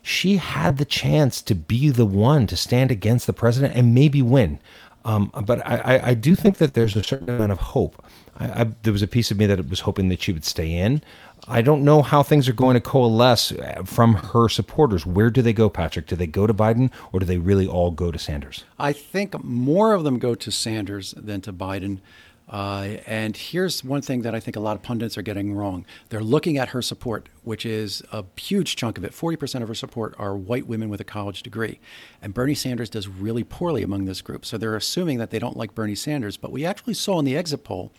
[0.00, 4.20] She had the chance to be the one to stand against the president and maybe
[4.20, 4.60] win.
[5.04, 8.04] Um, but I, I, do think that there's a certain amount of hope.
[8.36, 10.72] I, I, there was a piece of me that was hoping that she would stay
[10.72, 11.02] in.
[11.48, 15.04] I don't know how things are going to coalesce uh, from her supporters.
[15.04, 16.06] Where do they go, Patrick?
[16.06, 18.64] Do they go to Biden or do they really all go to Sanders?
[18.78, 21.98] I think more of them go to Sanders than to Biden.
[22.52, 25.86] Uh, and here's one thing that I think a lot of pundits are getting wrong.
[26.10, 29.12] They're looking at her support, which is a huge chunk of it.
[29.12, 31.80] 40% of her support are white women with a college degree.
[32.20, 34.44] And Bernie Sanders does really poorly among this group.
[34.44, 36.36] So they're assuming that they don't like Bernie Sanders.
[36.36, 37.90] But we actually saw in the exit poll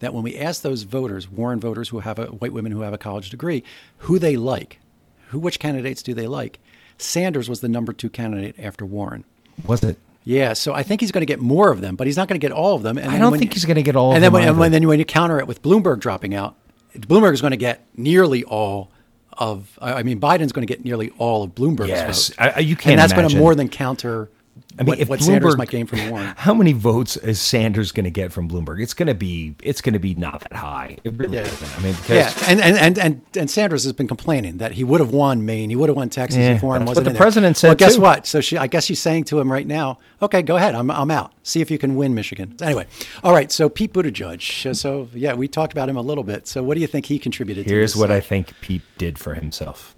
[0.00, 2.92] that when we asked those voters, Warren voters who have a white women who have
[2.92, 3.64] a college degree,
[3.98, 4.80] who they like,
[5.28, 6.60] who which candidates do they like,
[6.98, 9.24] Sanders was the number two candidate after Warren.
[9.64, 9.96] Was it?
[10.24, 12.40] Yeah, so I think he's going to get more of them, but he's not going
[12.40, 12.96] to get all of them.
[12.96, 14.58] And I don't think you- he's gonna get all of And then them when, and
[14.58, 16.54] when then when you counter it with Bloomberg dropping out,
[16.98, 18.90] Bloomberg is going to get nearly all
[19.36, 19.78] of.
[19.82, 22.28] I mean, Biden's going to get nearly all of Bloomberg's Yes.
[22.30, 22.36] vote.
[22.56, 23.40] I- you can't and that's going to imagine.
[23.40, 24.30] more than counter
[24.76, 26.34] I mean, what, if what Sanders might gain from Warren.
[26.36, 28.82] How many votes is Sanders going to get from Bloomberg?
[28.82, 30.98] It's going to be it's going to be not that high.
[31.04, 31.42] It really Yeah.
[31.42, 31.78] isn't.
[31.78, 34.82] I mean, because Yeah, and, and, and, and, and Sanders has been complaining that he
[34.82, 37.16] would have won Maine, he would have won Texas Yeah, if Warren wasn't in the
[37.16, 37.22] there.
[37.22, 38.00] president said, Well, guess too.
[38.00, 38.26] what?
[38.26, 41.10] So she, I guess she's saying to him right now, okay, go ahead, I'm, I'm
[41.10, 41.32] out.
[41.44, 42.56] See if you can win Michigan.
[42.60, 42.86] Anyway,
[43.22, 43.52] all right.
[43.52, 44.74] So Pete Buttigieg.
[44.74, 46.48] So yeah, we talked about him a little bit.
[46.48, 47.66] So what do you think he contributed?
[47.66, 49.94] Here's what I think Pete did for himself.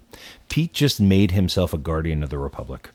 [0.49, 2.91] Pete just made himself a guardian of the republic.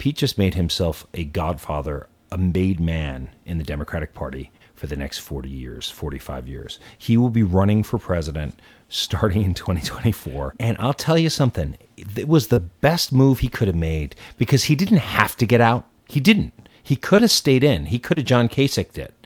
[0.00, 4.96] Pete just made himself a godfather, a made man in the Democratic Party for the
[4.96, 6.80] next 40 years, 45 years.
[6.96, 10.54] He will be running for president starting in 2024.
[10.58, 14.64] And I'll tell you something, it was the best move he could have made because
[14.64, 15.84] he didn't have to get out.
[16.08, 16.54] He didn't.
[16.82, 17.84] He could have stayed in.
[17.84, 19.19] He could have John Kasich it.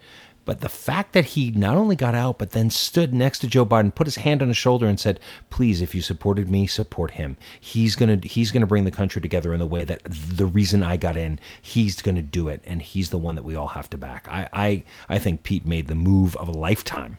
[0.45, 3.64] But the fact that he not only got out, but then stood next to Joe
[3.64, 5.20] Biden, put his hand on his shoulder, and said,
[5.51, 7.36] "Please, if you supported me, support him.
[7.61, 10.97] He's gonna he's gonna bring the country together in the way that the reason I
[10.97, 13.99] got in, he's gonna do it, and he's the one that we all have to
[13.99, 17.18] back." I I, I think Pete made the move of a lifetime.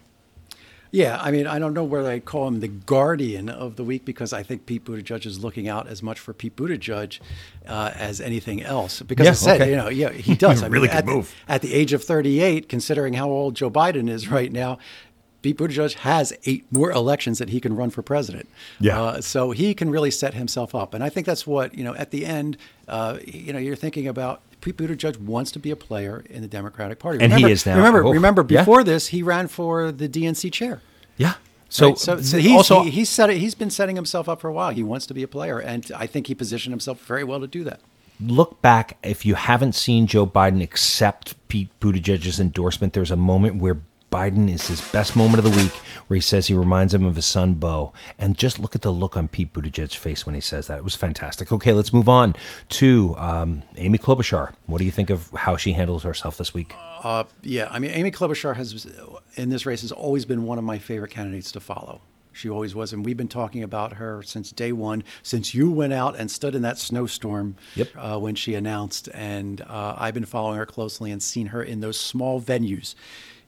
[0.95, 4.05] Yeah, I mean, I don't know whether I call him the guardian of the week
[4.05, 7.19] because I think Pete Buttigieg is looking out as much for Pete Buttigieg
[7.67, 9.01] uh, as anything else.
[9.01, 9.71] Because Yeah, I said, okay.
[9.71, 10.63] you know, yeah, he does.
[10.63, 11.35] I Really mean, good at, the- move.
[11.49, 14.77] at the age of 38, considering how old Joe Biden is right now,
[15.45, 18.49] Pete Buttigieg has eight more elections that he can run for president.
[18.79, 18.99] Yeah.
[18.99, 21.93] Uh, so he can really set himself up, and I think that's what you know.
[21.93, 25.75] At the end, uh, you know, you're thinking about Pete Buttigieg wants to be a
[25.75, 27.77] player in the Democratic Party, And he Remember- is now.
[27.77, 28.61] Remember, Oh, remember yeah.
[28.61, 30.81] before this, he ran for the DNC chair.
[31.15, 31.35] Yeah.
[31.69, 31.97] So, Right?
[31.99, 34.53] so, so he's, also he, he's set it, he's been setting himself up for a
[34.53, 34.71] while.
[34.71, 37.47] He wants to be a player, and I think he positioned himself very well to
[37.47, 37.81] do that.
[38.19, 42.93] look back if you haven't seen Joe Biden accept Pete Buttigieg's endorsement.
[42.93, 43.77] There's a moment where
[44.15, 45.73] Biden is his best moment of the week,
[46.07, 47.91] where he says he reminds him of his son Beau.
[48.17, 50.77] And just look at the look on Pete Buttigieg's face when he says that.
[50.77, 51.51] It was fantastic.
[51.51, 52.33] Okay, let's move on
[52.69, 54.53] to um, Amy Klobuchar.
[54.67, 56.73] What do you think of how she handles herself this week?
[57.03, 58.87] Uh, yeah, I mean, Amy Klobuchar has,
[59.35, 61.99] in this race, has always been one of my favorite candidates to follow.
[62.31, 65.03] She always was, and we've been talking about her since day one.
[65.23, 67.87] Since you went out and stood in that snowstorm Yep.
[67.97, 71.81] uh, when she announced, and uh, I've been following her closely and seen her in
[71.81, 72.95] those small venues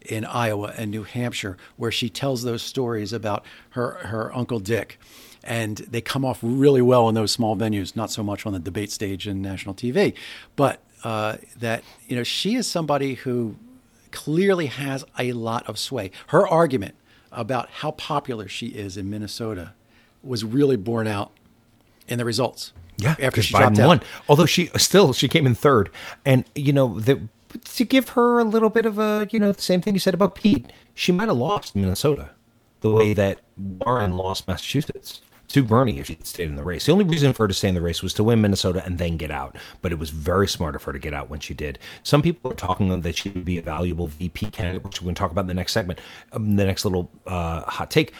[0.02, 5.00] in Iowa and New Hampshire where she tells those stories about her her uncle Dick,
[5.44, 7.96] and they come off really well in those small venues.
[7.96, 10.14] Not so much on the debate stage and national TV,
[10.56, 13.56] but uh, that you know she is somebody who
[14.12, 16.12] clearly has a lot of sway.
[16.28, 16.96] Her argument
[17.32, 19.74] about how popular she is in Minnesota
[20.24, 21.32] was really borne out
[22.08, 22.74] in the results.
[22.98, 23.88] Yeah, after she dropped Biden out.
[23.88, 24.02] won.
[24.28, 25.92] Although she still she came in third,
[26.26, 27.22] and you know the,
[27.64, 30.14] to give her a little bit of a you know the same thing you said
[30.14, 30.72] about Pete.
[30.94, 32.32] She might have lost Minnesota,
[32.82, 36.86] the way that Warren lost Massachusetts to Bernie if she stayed in the race.
[36.86, 38.98] The only reason for her to stay in the race was to win Minnesota and
[38.98, 39.56] then get out.
[39.82, 41.80] But it was very smart of her to get out when she did.
[42.04, 45.16] Some people are talking that she would be a valuable VP candidate, which we're going
[45.16, 46.00] to talk about in the next segment,
[46.34, 48.14] um, the next little uh, hot take.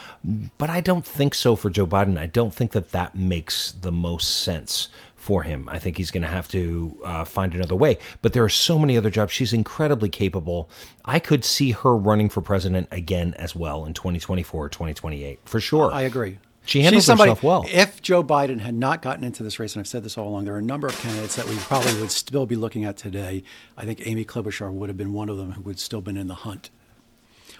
[0.56, 2.18] But I don't think so for Joe Biden.
[2.18, 4.88] I don't think that that makes the most sense
[5.18, 5.68] for him.
[5.68, 7.98] I think he's going to have to uh, find another way.
[8.22, 9.32] But there are so many other jobs.
[9.32, 10.70] She's incredibly capable.
[11.04, 15.60] I could see her running for president again as well in 2024 or 2028 for
[15.60, 15.92] sure.
[15.92, 16.38] I agree.
[16.64, 17.64] She handles She's somebody, herself well.
[17.66, 20.44] If Joe Biden had not gotten into this race, and I've said this all along,
[20.44, 23.42] there are a number of candidates that we probably would still be looking at today.
[23.76, 26.28] I think Amy Klobuchar would have been one of them who would still been in
[26.28, 26.68] the hunt.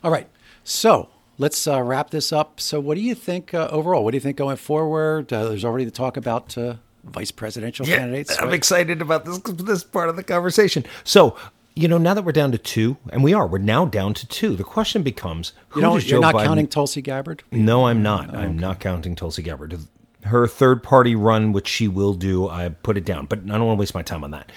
[0.05, 0.29] All right,
[0.63, 2.61] so let's uh, wrap this up.
[2.61, 4.05] So, what do you think uh, overall?
[4.05, 5.33] What do you think going forward?
[5.33, 6.75] Uh, there's already the talk about uh,
[7.09, 8.39] vice presidential candidates.
[8.39, 10.85] I'm excited about this this part of the conversation.
[11.05, 11.37] So,
[11.75, 14.27] you know, now that we're down to two, and we are, we're now down to
[14.27, 14.57] two.
[14.57, 17.43] The question becomes, who You know, does you're not Biden- counting Tulsi Gabbard.
[17.53, 18.35] No, I'm not.
[18.35, 19.79] I'm not counting Tulsi Gabbard.
[20.25, 23.67] Her third party run, which she will do, I put it down, but I don't
[23.67, 24.51] want to waste my time on that.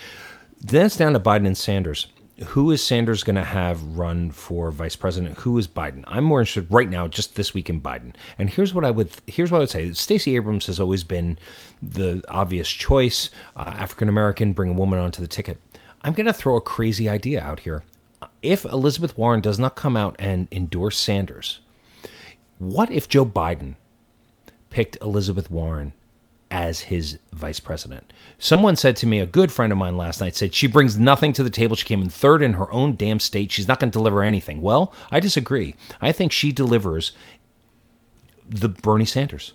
[0.59, 2.07] Then it's down to Biden and Sanders.
[2.47, 5.37] Who is Sanders going to have run for vice president?
[5.39, 6.03] Who is Biden?
[6.07, 8.15] I'm more interested right now, just this week in Biden.
[8.39, 9.93] And here's what I would here's what I would say.
[9.93, 11.37] Stacey Abrams has always been
[11.81, 13.29] the obvious choice.
[13.55, 15.59] Uh, African American, bring a woman onto the ticket.
[16.01, 17.83] I'm going to throw a crazy idea out here.
[18.41, 21.59] If Elizabeth Warren does not come out and endorse Sanders,
[22.57, 23.75] what if Joe Biden
[24.71, 25.93] picked Elizabeth Warren
[26.51, 28.13] as his vice president?
[28.37, 31.33] Someone said to me, a good friend of mine last night said she brings nothing
[31.33, 31.75] to the table.
[31.75, 33.51] She came in third in her own damn state.
[33.51, 34.61] She's not going to deliver anything.
[34.61, 35.75] Well, I disagree.
[36.01, 37.13] I think she delivers
[38.47, 39.53] the Bernie Sanders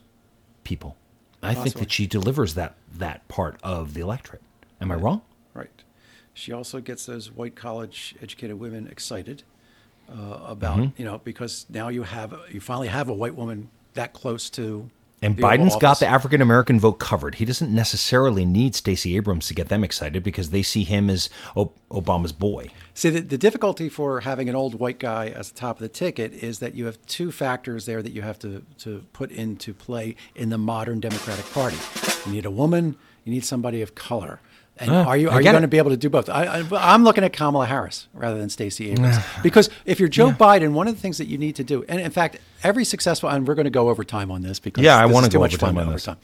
[0.64, 0.96] people.
[1.42, 4.42] I think that she delivers that that part of the electorate.
[4.80, 5.22] Am I wrong?
[5.54, 5.70] Right.
[6.34, 9.42] She also gets those white college educated women excited
[10.10, 11.00] uh, about Mm-hmm.
[11.00, 14.90] you know because now you have you finally have a white woman that close to.
[15.22, 17.36] And the Biden's got the African American vote covered.
[17.36, 21.30] He doesn't necessarily need Stacey Abrams to get them excited because they see him as
[21.56, 22.68] Obama's boy.
[22.92, 25.88] See, the, the difficulty for having an old white guy as the top of the
[25.88, 29.72] ticket is that you have two factors there that you have to, to put into
[29.72, 31.78] play in the modern Democratic Party.
[32.26, 34.40] You need a woman, you need somebody of color.
[34.78, 35.60] And Uh, are you are you going it.
[35.62, 36.28] to be able to do both?
[36.28, 40.72] I, I'm looking at Kamala Harris rather than Stacey Abrams because if you're Joe Biden,
[40.72, 43.48] one of the things that you need to do, and in fact, every successful, and
[43.48, 45.44] we're going to go over time on this because Yeah, I wanna is too go
[45.44, 46.04] much over time on this.
[46.04, 46.18] time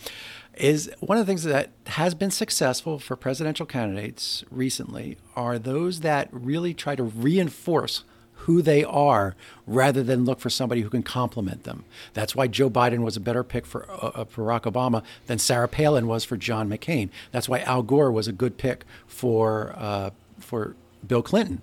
[0.54, 6.00] is one of the things that has been successful for presidential candidates recently are those
[6.00, 8.04] that really try to reinforce
[8.42, 9.34] who they are
[9.66, 11.84] rather than look for somebody who can complement them.
[12.12, 15.38] That's why Joe Biden was a better pick for, uh, uh, for Barack Obama than
[15.38, 17.08] Sarah Palin was for John McCain.
[17.30, 20.74] That's why Al Gore was a good pick for uh, for
[21.06, 21.62] Bill Clinton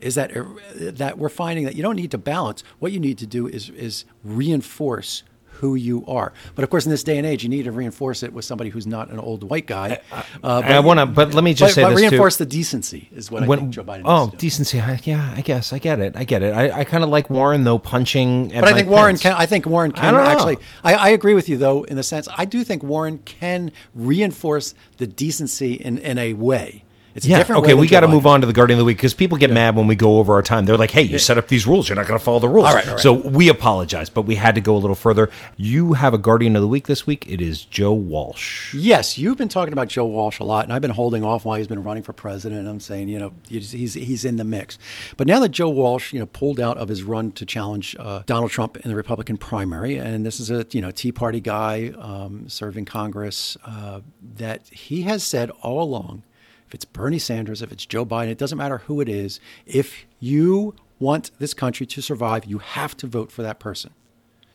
[0.00, 0.44] is that uh,
[0.78, 2.62] that we're finding that you don't need to balance.
[2.78, 5.22] What you need to do is is reinforce
[5.60, 6.32] who you are.
[6.54, 8.70] But of course, in this day and age, you need to reinforce it with somebody
[8.70, 10.00] who's not an old white guy.
[10.42, 12.44] Uh, I want to, but let me just but, say but this reinforce too.
[12.44, 14.02] the decency is what I When- think Joe Biden.
[14.04, 14.80] oh, needs to decency.
[14.80, 16.16] I, yeah, I guess I get it.
[16.16, 16.54] I get it.
[16.54, 18.48] I, I kind of like Warren though punching.
[18.48, 19.32] But I think Warren can.
[19.34, 20.58] I think Warren can don't actually.
[20.82, 24.74] I, I agree with you though, in the sense I do think Warren can reinforce
[24.96, 26.84] the decency in, in a way.
[27.14, 27.38] It's a Yeah.
[27.38, 27.64] different.
[27.64, 29.50] Okay, we got to move on to the Guardian of the Week because people get
[29.50, 30.64] mad when we go over our time.
[30.64, 31.88] They're like, "Hey, you set up these rules.
[31.88, 33.00] You're not going to follow the rules." All right, all right.
[33.00, 35.28] So we apologize, but we had to go a little further.
[35.56, 37.26] You have a Guardian of the Week this week.
[37.28, 38.72] It is Joe Walsh.
[38.74, 41.56] Yes, you've been talking about Joe Walsh a lot, and I've been holding off while
[41.56, 42.68] he's been running for president.
[42.68, 44.78] I'm saying, you know, he's he's, he's in the mix.
[45.16, 48.22] But now that Joe Walsh, you know, pulled out of his run to challenge uh,
[48.26, 51.92] Donald Trump in the Republican primary, and this is a you know Tea Party guy
[51.98, 54.00] um, serving Congress, uh,
[54.36, 56.22] that he has said all along,
[56.70, 59.40] if it's Bernie Sanders, if it's Joe Biden, it doesn't matter who it is.
[59.66, 63.90] If you want this country to survive, you have to vote for that person.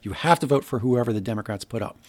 [0.02, 2.00] You have to vote for whoever the Democrats put up.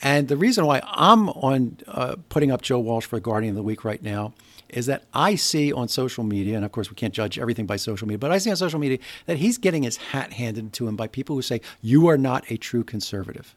[0.00, 3.62] And the reason why I'm on uh, putting up Joe Walsh for Guardian of the
[3.62, 4.32] Week right now
[4.70, 7.76] is that I see on social media, and of course we can't judge everything by
[7.76, 10.88] social media, but I see on social media that he's getting his hat handed to
[10.88, 13.54] him by people who say, You are not a true conservative.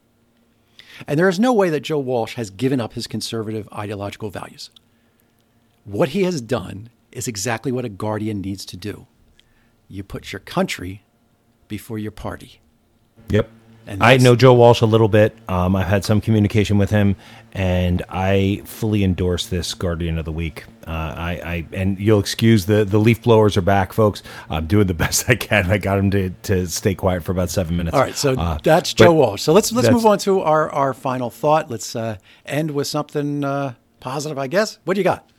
[1.07, 4.71] And there is no way that Joe Walsh has given up his conservative ideological values.
[5.85, 9.07] What he has done is exactly what a guardian needs to do
[9.87, 11.03] you put your country
[11.67, 12.59] before your party.
[13.29, 13.49] Yep.
[13.87, 15.37] I know Joe Walsh a little bit.
[15.47, 17.15] Um, I've had some communication with him,
[17.53, 20.65] and I fully endorse this Guardian of the Week.
[20.87, 24.23] Uh, I, I, and you'll excuse the the leaf blowers are back, folks.
[24.49, 25.69] I'm doing the best I can.
[25.69, 27.95] I got him to, to stay quiet for about seven minutes.
[27.95, 29.43] All right, so uh, that's Joe Walsh.
[29.43, 31.69] So let's let's move on to our our final thought.
[31.69, 34.79] Let's uh, end with something uh, positive, I guess.
[34.85, 35.29] What do you got?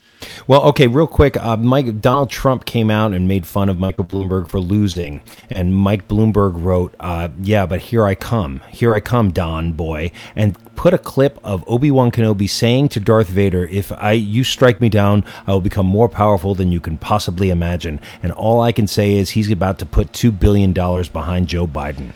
[0.46, 1.36] Well, okay, real quick.
[1.36, 5.74] Uh, Mike Donald Trump came out and made fun of Michael Bloomberg for losing, and
[5.74, 10.56] Mike Bloomberg wrote, uh, "Yeah, but here I come, here I come, Don boy," and
[10.76, 14.80] put a clip of Obi Wan Kenobi saying to Darth Vader, "If I you strike
[14.80, 18.72] me down, I will become more powerful than you can possibly imagine." And all I
[18.72, 22.12] can say is he's about to put two billion dollars behind Joe Biden.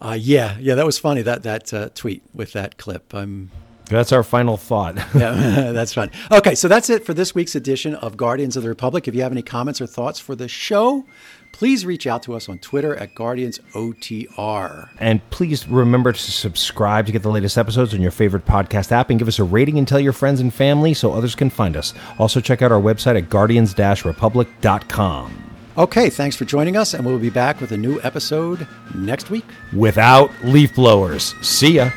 [0.00, 1.22] Uh, yeah, yeah, that was funny.
[1.22, 3.14] That that uh, tweet with that clip.
[3.14, 3.50] I'm
[3.86, 4.96] that's our final thought.
[5.14, 6.10] yeah, that's fun.
[6.30, 9.08] Okay, so that's it for this week's edition of Guardians of the Republic.
[9.08, 11.04] If you have any comments or thoughts for the show,
[11.52, 14.88] please reach out to us on Twitter at GuardiansOTR.
[14.98, 19.10] And please remember to subscribe to get the latest episodes on your favorite podcast app
[19.10, 21.76] and give us a rating and tell your friends and family so others can find
[21.76, 21.94] us.
[22.18, 25.44] Also, check out our website at guardians republic.com.
[25.76, 29.44] Okay, thanks for joining us, and we'll be back with a new episode next week.
[29.72, 31.34] Without leaf blowers.
[31.44, 31.90] See ya.